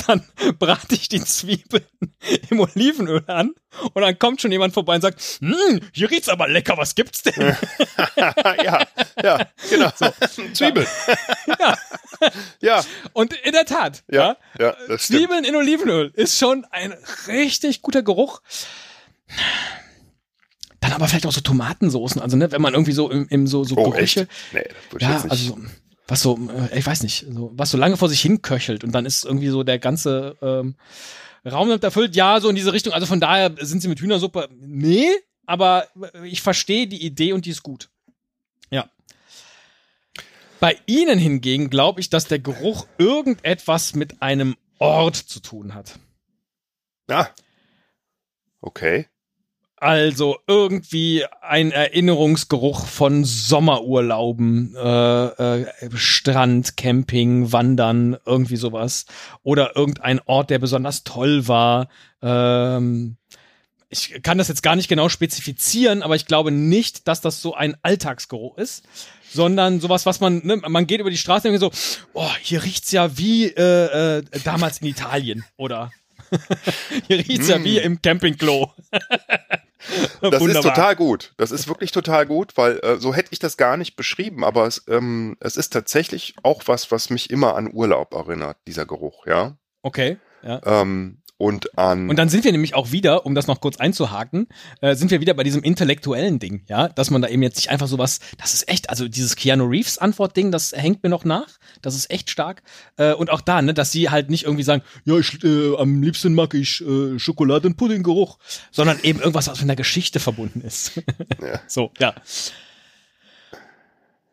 dann 0.08 0.24
brate 0.60 0.96
ich 0.96 1.10
die 1.10 1.24
Zwiebeln 1.24 1.86
im 2.50 2.60
Olivenöl 2.60 3.24
an 3.28 3.54
und 3.94 4.02
dann 4.02 4.18
kommt 4.18 4.42
schon 4.42 4.52
jemand 4.52 4.74
vorbei 4.74 4.96
und 4.96 5.02
sagt, 5.02 5.22
hm, 5.40 5.82
hier 5.94 6.10
riecht's 6.10 6.30
aber 6.30 6.48
lecker, 6.48 6.78
was 6.78 6.96
gibt's 6.96 7.24
denn? 7.24 7.56
ja, 8.16 8.34
ja, 9.24 9.48
genau. 9.70 9.92
So. 9.96 10.08
Zwiebeln. 10.54 10.88
ja. 11.60 11.78
ja. 12.62 12.86
Und 13.14 13.34
in 13.34 13.52
der 13.52 13.66
Tat, 13.66 14.04
ja, 14.10 14.38
ja, 14.58 14.76
ja 14.88 14.98
Zwiebeln 14.98 15.44
in 15.44 15.56
Olivenöl 15.56 16.12
ist 16.16 16.38
schon 16.38 16.66
ein 16.72 16.94
richtig 17.28 17.82
guter 17.82 18.04
Geruch. 18.04 18.42
Dann 20.80 20.94
aber 20.94 21.08
vielleicht 21.08 21.26
auch 21.26 21.32
so 21.32 21.42
Tomatensoßen, 21.42 22.22
also 22.22 22.38
ne, 22.38 22.52
wenn 22.52 22.62
man 22.62 22.74
irgendwie 22.74 22.92
so 22.92 23.10
im, 23.10 23.28
im 23.30 23.48
so, 23.48 23.64
so 23.64 23.76
oh, 23.76 23.90
Gerüche. 23.90 24.22
Echt? 24.22 24.54
Nee, 24.54 24.64
das 24.64 24.92
würde 24.92 24.98
ich 24.98 25.02
ja, 25.02 25.14
jetzt 25.14 25.24
nicht. 25.24 25.32
also 25.32 25.58
was 26.08 26.22
so, 26.22 26.38
äh, 26.50 26.78
ich 26.78 26.86
weiß 26.86 27.04
nicht, 27.04 27.26
so, 27.30 27.52
was 27.56 27.72
so 27.72 27.78
lange 27.78 27.98
vor 27.98 28.10
sich 28.10 28.22
hin 28.22 28.42
köchelt 28.42 28.84
und 28.84 28.92
dann 28.92 29.06
ist 29.06 29.26
irgendwie 29.26 29.50
so 29.50 29.64
der 29.64 29.80
ganze 29.80 30.38
ähm, 30.42 30.76
Raum 31.46 31.68
damit 31.68 31.84
erfüllt. 31.84 32.16
Ja, 32.16 32.40
so 32.40 32.50
in 32.50 32.56
diese 32.56 32.74
Richtung. 32.74 32.94
Also 32.94 33.06
von 33.06 33.20
daher 33.20 33.54
sind 33.60 33.82
sie 33.82 33.88
mit 33.88 34.00
Hühnersuppe. 34.00 34.50
Nee, 34.60 35.10
aber 35.46 35.88
ich 36.24 36.42
verstehe 36.42 36.88
die 36.88 37.06
Idee 37.06 37.34
und 37.34 37.46
die 37.46 37.52
ist 37.52 37.64
gut. 37.64 37.90
Ja. 38.72 38.90
Bei 40.60 40.78
Ihnen 40.86 41.20
hingegen 41.20 41.70
glaube 41.70 42.02
ich, 42.02 42.10
dass 42.10 42.26
der 42.26 42.40
Geruch 42.40 42.88
irgendetwas 42.98 43.94
mit 43.94 44.22
einem 44.22 44.56
Ort 44.80 45.16
zu 45.16 45.40
tun 45.40 45.76
hat. 45.76 46.00
Ja. 47.10 47.30
Okay. 48.62 49.08
Also 49.78 50.38
irgendwie 50.48 51.26
ein 51.42 51.72
Erinnerungsgeruch 51.72 52.86
von 52.86 53.26
Sommerurlauben, 53.26 54.74
äh, 54.76 55.26
äh, 55.26 55.66
Strand, 55.96 56.78
Camping, 56.78 57.52
Wandern, 57.52 58.18
irgendwie 58.26 58.56
sowas. 58.56 59.06
Oder 59.44 59.76
irgendein 59.76 60.22
Ort, 60.26 60.50
der 60.50 60.60
besonders 60.60 61.04
toll 61.04 61.50
war. 61.50 61.90
Ähm, 62.22 63.18
ich 63.90 64.22
kann 64.24 64.38
das 64.38 64.48
jetzt 64.48 64.64
gar 64.64 64.76
nicht 64.76 64.88
genau 64.88 65.10
spezifizieren, 65.10 66.04
aber 66.04 66.16
ich 66.16 66.26
glaube 66.26 66.52
nicht, 66.52 67.08
dass 67.08 67.22
das 67.22 67.42
so 67.42 67.54
ein 67.54 67.76
Alltagsgeruch 67.82 68.58
ist, 68.58 68.84
sondern 69.30 69.82
sowas, 69.82 70.06
was 70.06 70.20
man, 70.22 70.42
ne, 70.46 70.58
man 70.58 70.88
geht 70.88 71.02
über 71.02 71.10
die 71.10 71.18
Straße 71.18 71.50
und 71.50 71.60
so, 71.60 71.72
oh, 72.14 72.32
hier 72.42 72.64
riecht's 72.64 72.92
ja 72.92 73.18
wie 73.18 73.46
äh, 73.48 74.18
äh, 74.20 74.24
damals 74.44 74.80
in 74.80 74.88
Italien, 74.88 75.46
oder? 75.58 75.92
hier 77.08 77.20
riecht's 77.20 77.48
mm. 77.48 77.52
ja 77.52 77.64
wie 77.64 77.78
im 77.78 78.02
Campingklo. 78.02 78.74
Das 80.22 80.42
ist 80.42 80.62
total 80.62 80.96
gut. 80.96 81.34
Das 81.38 81.52
ist 81.52 81.68
wirklich 81.68 81.92
total 81.92 82.26
gut, 82.26 82.58
weil 82.58 82.80
äh, 82.80 82.98
so 82.98 83.14
hätte 83.14 83.30
ich 83.32 83.40
das 83.40 83.58
gar 83.58 83.78
nicht 83.78 83.96
beschrieben, 83.96 84.44
aber 84.44 84.66
es, 84.66 84.84
ähm, 84.88 85.38
es 85.40 85.58
ist 85.58 85.72
tatsächlich 85.72 86.36
auch 86.44 86.64
was, 86.66 86.92
was 86.92 87.10
mich 87.10 87.30
immer 87.30 87.56
an 87.56 87.72
Urlaub 87.72 88.14
erinnert, 88.14 88.58
dieser 88.68 88.86
Geruch, 88.86 89.26
ja. 89.28 89.58
Okay. 89.82 90.18
Ja. 90.42 90.62
Ähm, 90.66 91.22
und 91.38 91.78
an. 91.78 92.10
Und 92.10 92.18
dann 92.18 92.30
sind 92.30 92.44
wir 92.46 92.52
nämlich 92.52 92.76
auch 92.76 92.92
wieder, 92.92 93.26
um 93.26 93.36
das 93.36 93.48
noch 93.48 93.60
kurz 93.60 93.78
einzuhaken, 93.78 94.48
äh, 94.82 94.96
sind 94.96 95.12
wir 95.12 95.20
wieder 95.20 95.34
bei 95.34 95.44
diesem 95.44 95.64
intellektuellen 95.64 96.40
Ding, 96.40 96.64
ja, 96.68 96.88
dass 96.88 97.12
man 97.12 97.22
da 97.22 97.28
eben 97.28 97.44
jetzt 97.44 97.58
nicht 97.58 97.70
einfach 97.70 97.88
sowas, 97.88 98.20
das 98.38 98.54
ist 98.54 98.70
echt, 98.70 98.90
also 98.90 99.08
dieses 99.08 99.36
Keanu 99.36 99.66
Reeves 99.66 99.98
Antwortding, 99.98 100.52
das 100.52 100.72
hängt 100.72 101.04
mir 101.04 101.10
noch 101.10 101.26
nach, 101.26 101.50
das 101.82 101.96
ist 101.96 102.10
echt 102.10 102.30
stark. 102.30 102.64
Äh, 102.98 103.14
und 103.14 103.30
auch 103.30 103.42
da, 103.42 103.62
ne, 103.62 103.74
dass 103.74 103.92
sie 103.92 104.10
halt 104.10 104.30
nicht 104.30 104.46
irgendwie 104.46 104.64
sagen, 104.64 104.82
ja, 105.04 105.18
ich, 105.18 105.44
äh, 105.44 105.76
am 105.78 106.02
liebsten 106.02 106.34
mag 106.34 106.54
ich 106.54 106.82
äh, 106.82 107.20
Schokoladenpuddinggeruch, 107.20 108.38
sondern 108.72 109.00
eben 109.04 109.20
irgendwas, 109.20 109.48
was 109.48 109.60
mit 109.60 109.64
einer 109.64 109.76
Geschichte 109.76 110.20
verbunden 110.20 110.62
ist. 110.62 111.02
ja. 111.42 111.60
So, 111.68 111.92
ja. 112.00 112.14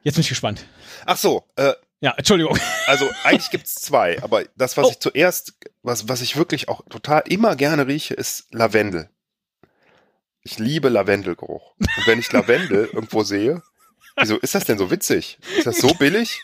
Jetzt 0.05 0.15
bin 0.15 0.21
ich 0.21 0.29
gespannt. 0.29 0.65
Ach 1.07 1.17
so, 1.17 1.45
äh, 1.57 1.73
ja, 2.03 2.13
Entschuldigung. 2.17 2.59
Also 2.89 3.09
eigentlich 3.23 3.51
gibt's 3.51 3.77
zwei, 3.77 4.21
aber 4.25 4.45
das, 4.57 4.77
was 4.77 4.87
oh. 4.87 4.91
ich 4.91 4.99
zuerst, 4.99 5.55
was, 5.83 6.09
was 6.09 6.21
ich 6.21 6.37
wirklich 6.37 6.69
auch 6.69 6.83
total 6.91 7.23
immer 7.29 7.55
gerne 7.55 7.87
rieche, 7.87 8.15
ist 8.15 8.49
Lavendel. 8.51 9.09
Ich 10.43 10.59
liebe 10.59 10.89
Lavendelgeruch. 10.89 11.75
Und 11.79 12.07
wenn 12.07 12.19
ich 12.19 12.33
Lavendel 12.33 12.87
irgendwo 12.93 13.23
sehe, 13.23 13.63
wieso 14.17 14.37
ist 14.37 14.57
das 14.57 14.65
denn 14.65 14.79
so 14.79 14.91
witzig? 14.91 15.39
Ist 15.57 15.69
das 15.69 15.79
so 15.79 15.95
billig? 15.99 16.43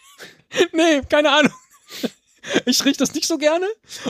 Nee, 0.73 1.03
keine 1.11 1.33
Ahnung. 1.33 1.53
Ich 2.66 2.84
rieche 2.84 2.98
das 2.98 3.14
nicht 3.14 3.26
so 3.26 3.38
gerne 3.38 3.66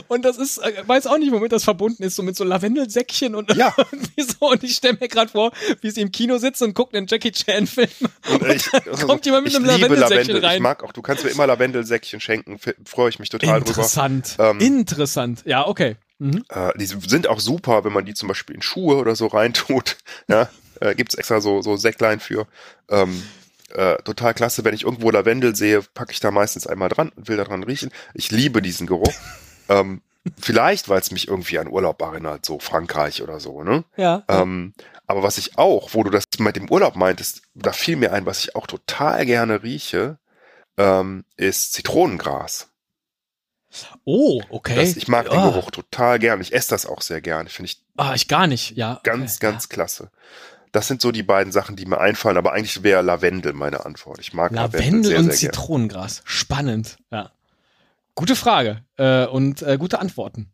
und 0.07 0.23
das 0.25 0.37
ist, 0.37 0.57
äh, 0.59 0.83
weiß 0.85 1.07
auch 1.07 1.17
nicht, 1.17 1.31
womit 1.31 1.51
das 1.51 1.63
verbunden 1.63 2.03
ist, 2.03 2.15
so 2.15 2.23
mit 2.23 2.35
so 2.35 2.43
Lavendelsäckchen 2.43 3.35
und 3.35 3.53
ja. 3.55 3.75
so. 4.17 4.49
Und 4.51 4.63
ich 4.63 4.75
stelle 4.75 4.97
mir 4.99 5.07
gerade 5.07 5.31
vor, 5.31 5.51
wie 5.81 5.89
sie 5.91 6.01
im 6.01 6.11
Kino 6.11 6.37
sitzt 6.37 6.61
und 6.61 6.73
guckt 6.73 6.95
einen 6.95 7.07
Jackie 7.07 7.31
Chan 7.31 7.67
Film. 7.67 7.89
Und, 8.31 8.41
und 8.41 8.51
ich, 8.53 8.73
also, 8.73 9.07
kommt 9.07 9.25
jemand 9.25 9.45
mit 9.45 9.55
einem 9.55 9.65
Lavendelsäckchen 9.65 10.09
Lavendel. 10.09 10.45
rein. 10.45 10.55
Ich 10.57 10.61
mag 10.61 10.83
auch, 10.83 10.91
du 10.91 11.01
kannst 11.01 11.23
mir 11.23 11.31
immer 11.31 11.47
Lavendelsäckchen 11.47 12.19
schenken, 12.19 12.59
freue 12.85 13.09
ich 13.09 13.19
mich 13.19 13.29
total 13.29 13.59
Interessant. 13.59 14.37
drüber. 14.37 14.49
Interessant. 14.51 14.61
Ähm, 14.61 14.79
Interessant. 14.79 15.41
Ja, 15.45 15.67
okay. 15.67 15.95
Mhm. 16.19 16.43
Äh, 16.49 16.77
die 16.77 16.85
sind 16.85 17.27
auch 17.27 17.39
super, 17.39 17.83
wenn 17.85 17.93
man 17.93 18.05
die 18.05 18.13
zum 18.13 18.27
Beispiel 18.27 18.55
in 18.55 18.61
Schuhe 18.61 18.97
oder 18.97 19.15
so 19.15 19.27
reintut. 19.27 19.97
Ja, 20.27 20.49
äh, 20.79 20.93
gibt's 20.93 21.15
extra 21.15 21.41
so, 21.41 21.61
so 21.61 21.75
Säcklein 21.75 22.19
für. 22.19 22.45
Ähm, 22.89 23.23
äh, 23.73 24.01
total 24.03 24.33
klasse. 24.33 24.63
Wenn 24.63 24.73
ich 24.73 24.83
irgendwo 24.83 25.09
Lavendel 25.11 25.55
sehe, 25.55 25.81
packe 25.81 26.11
ich 26.11 26.19
da 26.19 26.31
meistens 26.31 26.67
einmal 26.67 26.89
dran 26.89 27.11
und 27.15 27.27
will 27.27 27.37
daran 27.37 27.63
riechen. 27.63 27.91
Ich 28.13 28.31
liebe 28.31 28.61
diesen 28.61 28.87
Geruch. 28.87 29.13
ähm, 29.69 30.01
vielleicht, 30.39 30.89
weil 30.89 30.99
es 30.99 31.11
mich 31.11 31.27
irgendwie 31.27 31.59
an 31.59 31.67
Urlaub 31.67 32.01
erinnert, 32.01 32.45
so 32.45 32.59
Frankreich 32.59 33.21
oder 33.21 33.39
so, 33.39 33.63
ne? 33.63 33.83
Ja. 33.97 34.23
Ähm, 34.27 34.73
aber 35.07 35.23
was 35.23 35.37
ich 35.37 35.57
auch, 35.57 35.89
wo 35.93 36.03
du 36.03 36.11
das 36.11 36.25
mit 36.37 36.55
dem 36.55 36.69
Urlaub 36.69 36.95
meintest, 36.95 37.41
da 37.55 37.71
fiel 37.71 37.95
mir 37.95 38.13
ein, 38.13 38.25
was 38.25 38.43
ich 38.43 38.55
auch 38.55 38.67
total 38.67 39.25
gerne 39.25 39.63
rieche, 39.63 40.19
ähm, 40.77 41.25
ist 41.35 41.73
Zitronengras. 41.73 42.69
Oh, 44.03 44.41
okay. 44.49 44.75
Das, 44.75 44.95
ich 44.95 45.07
mag 45.07 45.27
oh. 45.29 45.33
den 45.33 45.43
Geruch 45.43 45.71
total 45.71 46.19
gern. 46.19 46.41
Ich 46.41 46.53
esse 46.53 46.69
das 46.69 46.85
auch 46.85 47.01
sehr 47.01 47.21
gern. 47.21 47.47
Finde 47.47 47.71
ich. 47.71 47.83
Ah, 47.97 48.13
ich 48.15 48.27
gar 48.27 48.47
nicht, 48.47 48.75
ja. 48.77 48.99
Ganz, 49.03 49.37
okay, 49.37 49.51
ganz 49.51 49.65
ja. 49.65 49.69
klasse. 49.69 50.11
Das 50.71 50.87
sind 50.87 51.01
so 51.01 51.11
die 51.11 51.23
beiden 51.23 51.51
Sachen, 51.51 51.75
die 51.75 51.85
mir 51.85 51.99
einfallen, 51.99 52.37
aber 52.37 52.53
eigentlich 52.53 52.83
wäre 52.83 53.01
Lavendel 53.01 53.53
meine 53.53 53.85
Antwort. 53.85 54.19
Ich 54.19 54.33
mag 54.33 54.51
Lavendel, 54.51 54.79
Lavendel 54.79 55.11
sehr, 55.11 55.19
und 55.19 55.25
sehr 55.33 55.51
Zitronengras. 55.51 56.17
Gern. 56.17 56.27
Spannend, 56.27 56.97
ja. 57.11 57.31
Gute 58.15 58.35
Frage 58.35 58.83
äh, 58.97 59.25
und 59.25 59.61
äh, 59.61 59.77
gute 59.77 59.99
Antworten. 59.99 60.51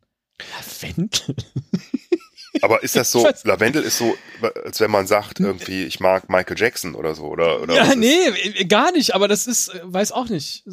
Lavendel? 0.56 1.36
Aber 2.62 2.84
ist 2.84 2.95
das 2.95 3.12
so, 3.12 3.28
Lavendel 3.43 3.84
ist 3.84 3.97
so, 3.97 4.15
als 4.63 4.80
wenn 4.80 4.91
man 4.91 5.08
sagt, 5.08 5.39
irgendwie, 5.39 5.84
ich 5.84 5.99
mag 5.99 6.30
Michael 6.30 6.58
Jackson 6.58 6.95
oder 6.95 7.13
so, 7.13 7.25
oder? 7.25 7.62
oder 7.62 7.75
ja, 7.75 7.95
nee, 7.95 8.28
äh, 8.28 8.65
gar 8.65 8.91
nicht, 8.91 9.13
aber 9.13 9.28
das 9.28 9.45
ist, 9.45 9.69
äh, 9.69 9.82
weiß 9.84 10.13
auch 10.13 10.30
nicht. 10.30 10.63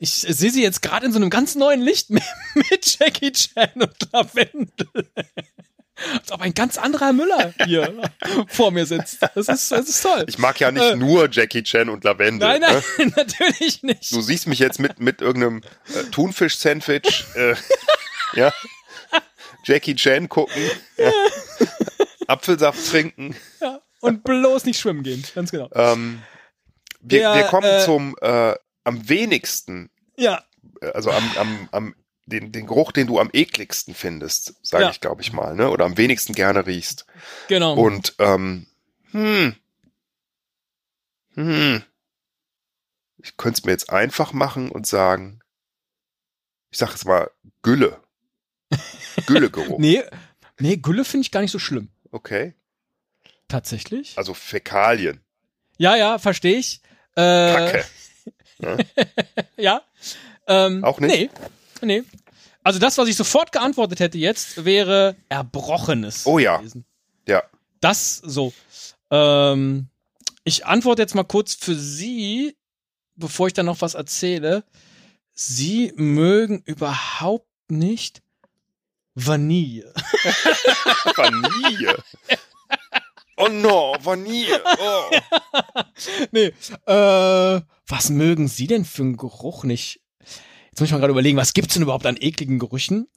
Ich 0.00 0.12
sehe 0.12 0.50
sie 0.50 0.62
jetzt 0.62 0.82
gerade 0.82 1.06
in 1.06 1.12
so 1.12 1.18
einem 1.18 1.30
ganz 1.30 1.54
neuen 1.54 1.80
Licht 1.80 2.10
mit, 2.10 2.22
mit 2.54 2.98
Jackie 2.98 3.32
Chan 3.32 3.70
und 3.76 4.12
Lavendel. 4.12 4.88
Als 6.12 6.32
ob 6.32 6.40
ein 6.40 6.54
ganz 6.54 6.78
anderer 6.78 7.12
Müller 7.12 7.52
hier 7.64 8.10
vor 8.48 8.70
mir 8.70 8.86
sitzt. 8.86 9.22
Das 9.34 9.48
ist, 9.48 9.70
das 9.70 9.88
ist 9.88 10.02
toll. 10.02 10.24
Ich 10.28 10.38
mag 10.38 10.58
ja 10.60 10.70
nicht 10.70 10.82
äh, 10.82 10.96
nur 10.96 11.28
Jackie 11.30 11.62
Chan 11.62 11.88
und 11.88 12.04
Lavendel. 12.04 12.48
Nein, 12.48 12.60
nein, 12.60 12.82
ne? 12.98 13.12
natürlich 13.16 13.82
nicht. 13.82 14.12
Du 14.12 14.20
siehst 14.20 14.46
mich 14.46 14.58
jetzt 14.58 14.78
mit, 14.78 15.00
mit 15.00 15.20
irgendeinem 15.20 15.62
äh, 15.94 16.04
Thunfisch-Sandwich, 16.10 17.24
äh, 17.34 17.54
ja, 18.34 18.52
Jackie 19.64 19.94
Chan 19.94 20.28
gucken, 20.28 20.62
ja. 20.96 21.12
Apfelsaft 22.26 22.90
trinken. 22.90 23.34
Ja, 23.60 23.80
und 24.00 24.22
bloß 24.24 24.64
nicht 24.64 24.78
schwimmen 24.78 25.02
gehen, 25.02 25.24
ganz 25.34 25.50
genau. 25.50 25.68
Ähm, 25.74 26.22
wir, 27.00 27.20
Der, 27.20 27.34
wir 27.34 27.42
kommen 27.44 27.66
äh, 27.66 27.84
zum 27.84 28.16
äh, 28.20 28.54
am 28.84 29.08
wenigsten, 29.08 29.90
ja. 30.16 30.42
also 30.94 31.10
am, 31.10 31.30
am, 31.36 31.68
am 31.72 31.94
den, 32.28 32.52
den 32.52 32.66
Geruch, 32.66 32.92
den 32.92 33.06
du 33.06 33.18
am 33.18 33.30
ekligsten 33.32 33.94
findest, 33.94 34.54
sage 34.62 34.84
ja. 34.84 34.90
ich, 34.90 35.00
glaube 35.00 35.22
ich 35.22 35.32
mal, 35.32 35.54
ne? 35.54 35.70
Oder 35.70 35.84
am 35.84 35.96
wenigsten 35.96 36.34
gerne 36.34 36.66
riechst. 36.66 37.06
Genau. 37.48 37.74
Und 37.74 38.14
ähm, 38.18 38.66
hm, 39.12 39.54
hm, 41.34 41.82
ich 43.18 43.36
könnte 43.36 43.58
es 43.58 43.64
mir 43.64 43.72
jetzt 43.72 43.90
einfach 43.90 44.32
machen 44.32 44.70
und 44.70 44.86
sagen, 44.86 45.40
ich 46.70 46.78
sage 46.78 46.94
es 46.94 47.04
mal, 47.04 47.30
Gülle. 47.62 48.00
Güllegeruch. 49.26 49.78
nee, 49.78 50.02
nee, 50.58 50.76
Gülle 50.76 51.04
finde 51.04 51.22
ich 51.22 51.30
gar 51.30 51.40
nicht 51.40 51.50
so 51.50 51.58
schlimm. 51.58 51.88
Okay. 52.10 52.54
Tatsächlich? 53.48 54.16
Also 54.16 54.34
Fäkalien. 54.34 55.20
Ja, 55.78 55.96
ja, 55.96 56.18
verstehe 56.18 56.58
ich. 56.58 56.82
Äh, 57.14 57.54
Kacke. 57.54 57.84
Ne? 58.58 58.78
ja. 59.56 59.82
Ähm, 60.46 60.84
Auch 60.84 61.00
nicht? 61.00 61.14
Nee. 61.14 61.30
Nee. 61.82 62.02
Also 62.62 62.78
das, 62.78 62.98
was 62.98 63.08
ich 63.08 63.16
sofort 63.16 63.52
geantwortet 63.52 64.00
hätte 64.00 64.18
jetzt, 64.18 64.64
wäre 64.64 65.16
Erbrochenes. 65.28 66.26
Oh 66.26 66.38
ja. 66.38 66.58
Gewesen. 66.58 66.84
Ja. 67.26 67.42
Das 67.80 68.16
so. 68.16 68.52
Ähm, 69.10 69.88
ich 70.44 70.66
antworte 70.66 71.02
jetzt 71.02 71.14
mal 71.14 71.24
kurz 71.24 71.54
für 71.54 71.74
Sie, 71.74 72.56
bevor 73.16 73.46
ich 73.46 73.52
dann 73.52 73.66
noch 73.66 73.80
was 73.80 73.94
erzähle. 73.94 74.64
Sie 75.32 75.92
mögen 75.96 76.62
überhaupt 76.64 77.48
nicht 77.68 78.22
Vanille. 79.14 79.92
Vanille. 81.16 82.02
Oh 83.36 83.48
no, 83.48 83.94
Vanille. 84.00 84.62
Oh. 84.78 85.10
nee, 86.32 86.52
äh, 86.86 87.60
was 87.86 88.10
mögen 88.10 88.48
Sie 88.48 88.66
denn 88.66 88.84
für 88.84 89.02
einen 89.02 89.16
Geruch 89.16 89.64
nicht? 89.64 90.00
Jetzt 90.78 90.82
muss 90.82 90.88
ich 90.90 90.92
mal 90.92 91.00
gerade 91.00 91.10
überlegen, 91.10 91.36
was 91.36 91.54
gibt's 91.54 91.74
denn 91.74 91.82
überhaupt 91.82 92.06
an 92.06 92.16
ekligen 92.20 92.60
Gerüchen? 92.60 93.08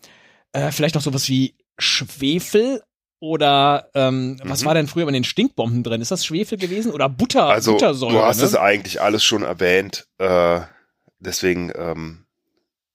Äh, 0.52 0.72
vielleicht 0.72 0.96
noch 0.96 1.04
sowas 1.04 1.30
wie 1.30 1.54
Schwefel 1.78 2.82
oder 3.20 3.92
ähm, 3.94 4.32
mhm. 4.32 4.40
was 4.46 4.66
war 4.66 4.74
denn 4.74 4.88
früher 4.88 5.06
bei 5.06 5.12
den 5.12 5.24
Stinkbomben 5.24 5.84
drin? 5.84 6.02
Ist 6.02 6.10
das 6.10 6.26
Schwefel 6.26 6.58
gewesen 6.58 6.92
oder 6.92 7.08
Butter? 7.08 7.46
Also 7.46 7.74
Buttersäure, 7.74 8.14
du 8.14 8.22
hast 8.24 8.40
ne? 8.40 8.46
es 8.46 8.56
eigentlich 8.56 9.00
alles 9.00 9.24
schon 9.24 9.44
erwähnt, 9.44 10.08
äh, 10.18 10.62
deswegen 11.20 11.72
ähm, 11.76 12.26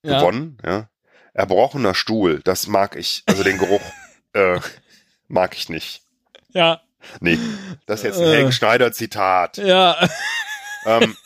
ja. 0.03 0.19
gewonnen. 0.19 0.59
Ja. 0.67 0.91
Erbrochener 1.33 1.95
Stuhl, 1.95 2.41
das 2.43 2.67
mag 2.67 2.97
ich, 2.97 3.23
also 3.27 3.45
den 3.45 3.59
Geruch 3.59 3.83
äh, 4.33 4.59
mag 5.29 5.57
ich 5.57 5.69
nicht. 5.69 6.03
Ja. 6.49 6.81
Nee, 7.21 7.39
das 7.87 8.01
ist 8.01 8.05
jetzt 8.07 8.19
ein 8.19 8.27
äh, 8.27 8.35
Helge 8.35 8.51
Schneider 8.51 8.91
Zitat. 8.91 9.59
Ja. 9.59 9.97
Ähm, 10.87 11.17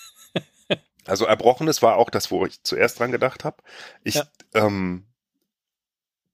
also 1.06 1.26
Erbrochenes 1.26 1.82
war 1.82 1.96
auch 1.96 2.10
das, 2.10 2.30
wo 2.30 2.44
ich 2.46 2.62
zuerst 2.62 2.98
dran 2.98 3.12
gedacht 3.12 3.44
habe. 3.44 3.56
Ich 4.04 4.16
ja. 4.16 4.24
ähm, 4.54 5.06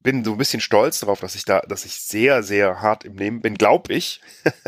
bin 0.00 0.24
so 0.24 0.32
ein 0.32 0.38
bisschen 0.38 0.60
stolz 0.60 1.00
darauf, 1.00 1.20
dass 1.20 1.34
ich 1.34 1.44
da, 1.44 1.60
dass 1.60 1.84
ich 1.84 1.94
sehr, 1.94 2.42
sehr 2.42 2.80
hart 2.80 3.04
im 3.04 3.16
Leben 3.16 3.40
bin, 3.40 3.56
glaube 3.56 3.92
ich, 3.92 4.20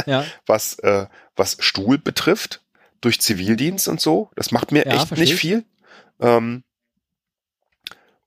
ja. 0.06 0.24
was, 0.46 0.78
äh, 0.80 1.06
was 1.36 1.56
Stuhl 1.60 1.98
betrifft, 1.98 2.62
durch 3.00 3.20
Zivildienst 3.20 3.86
und 3.88 4.00
so. 4.00 4.30
Das 4.34 4.50
macht 4.50 4.72
mir 4.72 4.84
ja, 4.84 4.94
echt 4.94 5.08
verstehe. 5.08 5.28
nicht 5.28 5.38
viel. 5.38 5.64
Ähm, 6.20 6.64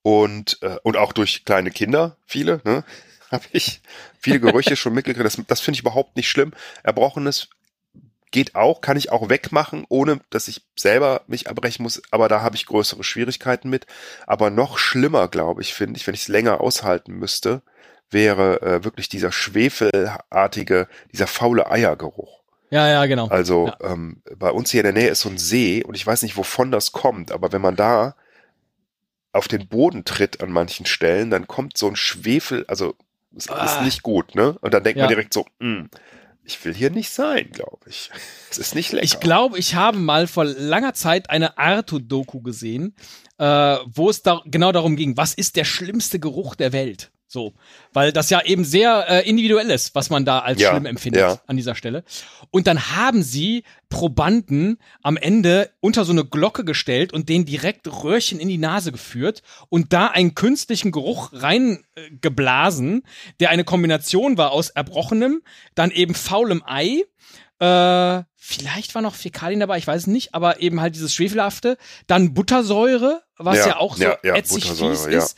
und, 0.01 0.57
äh, 0.61 0.77
und 0.83 0.97
auch 0.97 1.13
durch 1.13 1.45
kleine 1.45 1.71
Kinder, 1.71 2.17
viele, 2.25 2.61
ne? 2.63 2.83
Habe 3.31 3.45
ich 3.51 3.81
viele 4.19 4.41
Gerüche 4.41 4.75
schon 4.75 4.93
mitgekriegt. 4.93 5.25
Das, 5.25 5.41
das 5.47 5.61
finde 5.61 5.75
ich 5.75 5.81
überhaupt 5.81 6.17
nicht 6.17 6.29
schlimm. 6.29 6.53
Erbrochenes 6.83 7.47
Geht 8.31 8.55
auch, 8.55 8.81
kann 8.81 8.97
ich 8.97 9.11
auch 9.11 9.29
wegmachen, 9.29 9.85
ohne 9.89 10.21
dass 10.29 10.47
ich 10.47 10.61
selber 10.77 11.21
mich 11.27 11.49
abbrechen 11.49 11.83
muss, 11.83 12.01
aber 12.11 12.29
da 12.29 12.41
habe 12.41 12.55
ich 12.55 12.65
größere 12.65 13.03
Schwierigkeiten 13.03 13.69
mit. 13.69 13.85
Aber 14.25 14.49
noch 14.49 14.77
schlimmer, 14.77 15.27
glaube 15.27 15.61
ich, 15.61 15.73
finde 15.73 15.97
ich, 15.97 16.07
wenn 16.07 16.13
ich 16.13 16.21
es 16.21 16.27
länger 16.29 16.61
aushalten 16.61 17.13
müsste, 17.13 17.61
wäre 18.09 18.61
äh, 18.61 18.83
wirklich 18.83 19.09
dieser 19.09 19.31
schwefelartige, 19.31 20.87
dieser 21.11 21.27
faule 21.27 21.69
Eiergeruch. 21.69 22.41
Ja, 22.69 22.87
ja, 22.87 23.05
genau. 23.05 23.27
Also 23.27 23.67
ja. 23.67 23.91
ähm, 23.91 24.21
bei 24.37 24.49
uns 24.49 24.71
hier 24.71 24.79
in 24.81 24.93
der 24.93 25.03
Nähe 25.03 25.09
ist 25.09 25.21
so 25.21 25.29
ein 25.29 25.37
See 25.37 25.83
und 25.83 25.95
ich 25.95 26.07
weiß 26.07 26.21
nicht, 26.21 26.37
wovon 26.37 26.71
das 26.71 26.93
kommt, 26.93 27.31
aber 27.31 27.51
wenn 27.51 27.61
man 27.61 27.75
da 27.75 28.15
auf 29.33 29.47
den 29.47 29.67
Boden 29.67 30.05
tritt 30.05 30.41
an 30.41 30.51
manchen 30.51 30.85
Stellen, 30.85 31.29
dann 31.29 31.47
kommt 31.47 31.77
so 31.77 31.87
ein 31.87 31.95
Schwefel, 31.95 32.65
also 32.67 32.95
es 33.35 33.49
ah. 33.49 33.63
ist 33.65 33.81
nicht 33.81 34.03
gut, 34.03 34.35
ne? 34.35 34.57
Und 34.61 34.73
dann 34.73 34.83
denkt 34.83 34.97
ja. 34.97 35.03
man 35.03 35.09
direkt 35.09 35.33
so, 35.33 35.45
mh, 35.59 35.79
hm, 35.79 35.89
ich 36.43 36.63
will 36.65 36.73
hier 36.73 36.89
nicht 36.89 37.09
sein, 37.09 37.49
glaube 37.51 37.89
ich. 37.89 38.09
Es 38.49 38.57
ist 38.57 38.75
nicht 38.75 38.91
lecker. 38.91 39.03
Ich 39.03 39.19
glaube, 39.19 39.57
ich 39.57 39.75
habe 39.75 39.97
mal 39.97 40.27
vor 40.27 40.45
langer 40.45 40.93
Zeit 40.93 41.29
eine 41.29 41.57
Artu-Doku 41.57 42.41
gesehen, 42.41 42.95
äh, 43.37 43.77
wo 43.85 44.09
es 44.09 44.21
da 44.23 44.41
genau 44.45 44.71
darum 44.71 44.95
ging, 44.95 45.17
was 45.17 45.33
ist 45.33 45.55
der 45.55 45.65
schlimmste 45.65 46.19
Geruch 46.19 46.55
der 46.55 46.73
Welt? 46.73 47.11
So, 47.31 47.53
weil 47.93 48.11
das 48.11 48.29
ja 48.29 48.43
eben 48.43 48.65
sehr 48.65 49.05
äh, 49.07 49.29
individuell 49.29 49.69
ist, 49.69 49.95
was 49.95 50.09
man 50.09 50.25
da 50.25 50.39
als 50.39 50.59
ja, 50.59 50.71
schlimm 50.71 50.85
empfindet 50.85 51.21
ja. 51.21 51.39
an 51.47 51.55
dieser 51.55 51.75
Stelle. 51.75 52.03
Und 52.49 52.67
dann 52.67 52.91
haben 52.93 53.23
sie 53.23 53.63
Probanden 53.87 54.79
am 55.01 55.15
Ende 55.15 55.69
unter 55.79 56.03
so 56.03 56.11
eine 56.11 56.25
Glocke 56.25 56.65
gestellt 56.65 57.13
und 57.13 57.29
denen 57.29 57.45
direkt 57.45 57.87
Röhrchen 57.87 58.41
in 58.41 58.49
die 58.49 58.57
Nase 58.57 58.91
geführt 58.91 59.43
und 59.69 59.93
da 59.93 60.07
einen 60.07 60.35
künstlichen 60.35 60.91
Geruch 60.91 61.31
reingeblasen, 61.31 62.97
äh, 62.99 63.33
der 63.39 63.49
eine 63.51 63.63
Kombination 63.63 64.37
war 64.37 64.51
aus 64.51 64.69
erbrochenem, 64.69 65.41
dann 65.73 65.91
eben 65.91 66.15
faulem 66.15 66.61
Ei, 66.65 67.03
äh, 67.61 68.23
vielleicht 68.35 68.95
war 68.95 69.03
noch 69.03 69.13
Fäkalien 69.13 69.59
dabei, 69.59 69.77
ich 69.77 69.85
weiß 69.85 70.01
es 70.01 70.07
nicht, 70.07 70.33
aber 70.33 70.61
eben 70.61 70.81
halt 70.81 70.95
dieses 70.95 71.13
Schwefelhafte, 71.13 71.77
dann 72.07 72.33
Buttersäure, 72.33 73.21
was 73.37 73.59
ja, 73.59 73.67
ja 73.67 73.77
auch 73.77 73.95
so 73.95 74.03
ja, 74.03 74.17
ja, 74.23 74.35
ätzig 74.35 74.71
fies 74.71 75.05
ist. 75.05 75.37